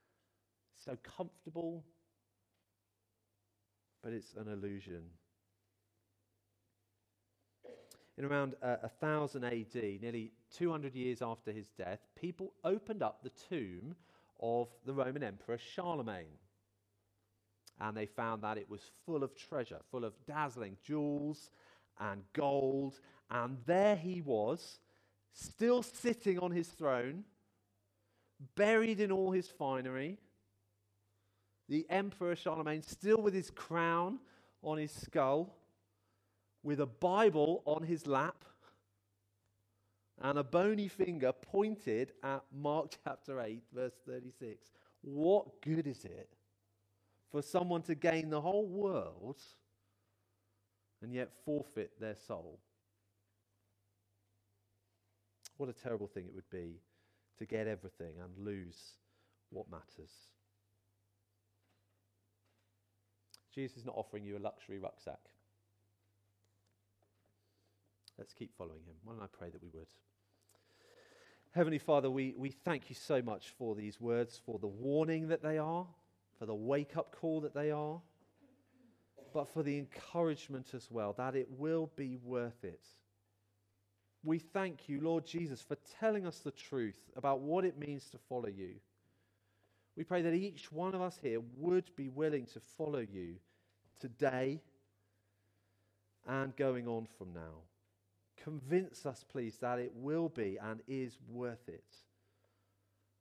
so 0.84 0.96
comfortable. 1.16 1.84
But 4.02 4.12
it's 4.12 4.34
an 4.34 4.48
illusion. 4.48 5.02
In 8.16 8.24
around 8.24 8.55
uh, 8.62 8.77
1000 9.00 9.44
AD, 9.44 9.74
nearly 10.00 10.33
200 10.57 10.94
years 10.94 11.20
after 11.20 11.50
his 11.50 11.66
death, 11.77 12.00
people 12.14 12.53
opened 12.64 13.03
up 13.03 13.22
the 13.22 13.33
tomb 13.48 13.94
of 14.40 14.68
the 14.87 14.92
Roman 14.92 15.22
Emperor 15.22 15.59
Charlemagne. 15.59 16.38
And 17.81 17.96
they 17.96 18.07
found 18.07 18.42
that 18.42 18.57
it 18.57 18.70
was 18.70 18.81
full 19.05 19.24
of 19.24 19.35
treasure, 19.35 19.81
full 19.90 20.05
of 20.05 20.12
dazzling 20.27 20.77
jewels 20.85 21.50
and 21.98 22.22
gold. 22.33 23.00
And 23.31 23.59
there 23.66 23.96
he 23.96 24.20
was, 24.20 24.79
still 25.33 25.83
sitting 25.83 26.38
on 26.38 26.53
his 26.53 26.68
throne, 26.68 27.24
buried 28.55 29.00
in 29.00 29.11
all 29.11 29.33
his 29.33 29.48
finery. 29.48 30.18
The 31.68 31.85
Emperor 31.90 32.37
Charlemagne, 32.37 32.83
still 32.83 33.20
with 33.20 33.35
his 33.35 33.50
crown 33.50 34.20
on 34.62 34.79
his 34.79 34.92
skull, 34.92 35.57
with 36.64 36.81
a 36.81 36.87
Bible 36.87 37.62
on 37.66 37.85
his 37.85 38.07
lap, 38.07 38.44
and 40.20 40.38
a 40.38 40.44
bony 40.44 40.88
finger 40.88 41.33
pointed 41.33 42.12
at 42.24 42.42
Mark 42.53 42.92
chapter 43.05 43.40
8, 43.40 43.62
verse 43.72 43.94
36. 44.07 44.72
What 45.03 45.61
good 45.61 45.87
is 45.87 46.05
it 46.05 46.31
for 47.31 47.42
someone 47.42 47.83
to 47.83 47.94
gain 47.94 48.31
the 48.31 48.40
whole 48.40 48.66
world 48.66 49.37
and 51.03 51.12
yet 51.12 51.31
forfeit 51.44 52.00
their 52.00 52.16
soul? 52.16 52.59
What 55.59 55.68
a 55.68 55.72
terrible 55.72 56.07
thing 56.09 56.27
it 56.27 56.35
would 56.35 56.50
be 56.50 56.81
to 57.38 57.44
get 57.44 57.66
everything 57.66 58.14
and 58.22 58.44
lose 58.44 58.94
what 59.50 59.70
matters. 59.70 60.11
Jesus 63.55 63.79
is 63.79 63.85
not 63.85 63.96
offering 63.96 64.24
you 64.24 64.37
a 64.37 64.38
luxury 64.38 64.79
rucksack. 64.79 65.20
Let's 68.18 68.33
keep 68.33 68.57
following 68.57 68.83
him. 68.87 68.94
Why 69.05 69.14
don't 69.14 69.22
I 69.22 69.27
pray 69.27 69.50
that 69.50 69.62
we 69.62 69.68
would? 69.72 69.88
Heavenly 71.53 71.79
Father, 71.79 72.11
we, 72.11 72.35
we 72.37 72.50
thank 72.50 72.90
you 72.90 72.96
so 72.96 73.22
much 73.22 73.55
for 73.57 73.74
these 73.74 74.00
words, 74.00 74.40
for 74.44 74.59
the 74.59 74.66
warning 74.66 75.29
that 75.29 75.42
they 75.42 75.59
are, 75.59 75.87
for 76.38 76.46
the 76.46 76.55
wake 76.55 76.96
up 76.96 77.14
call 77.14 77.40
that 77.42 77.55
they 77.55 77.70
are, 77.70 78.00
but 79.33 79.48
for 79.48 79.62
the 79.62 79.79
encouragement 79.79 80.74
as 80.74 80.90
well, 80.90 81.12
that 81.16 81.37
it 81.37 81.48
will 81.50 81.90
be 81.96 82.16
worth 82.16 82.64
it. 82.64 82.85
We 84.24 84.38
thank 84.38 84.88
you, 84.88 85.00
Lord 85.00 85.27
Jesus, 85.27 85.61
for 85.61 85.77
telling 86.00 86.27
us 86.27 86.38
the 86.38 86.50
truth 86.50 86.98
about 87.16 87.40
what 87.40 87.64
it 87.64 87.79
means 87.79 88.07
to 88.11 88.18
follow 88.18 88.48
you. 88.48 88.77
We 89.96 90.03
pray 90.03 90.22
that 90.22 90.35
each 90.35 90.72
one 90.72 90.94
of 90.94 91.03
us 91.03 91.18
here 91.22 91.40
would 91.57 91.94
be 91.94 92.09
willing 92.09 92.46
to 92.46 92.61
follow 92.61 92.98
you 93.00 93.37
today 94.00 94.61
and 96.27 96.57
going 96.57 96.88
on 96.88 97.07
from 97.18 97.33
now. 97.33 97.62
Convince 98.42 99.07
us, 99.07 99.25
please, 99.31 99.57
that 99.59 99.79
it 99.79 99.92
will 99.94 100.29
be 100.29 100.59
and 100.62 100.81
is 100.87 101.18
worth 101.29 101.68
it. 101.68 101.85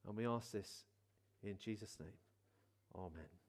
And 0.07 0.17
we 0.17 0.27
ask 0.27 0.51
this 0.51 0.83
in 1.43 1.57
Jesus' 1.57 1.97
name. 1.99 2.17
Amen. 2.95 3.42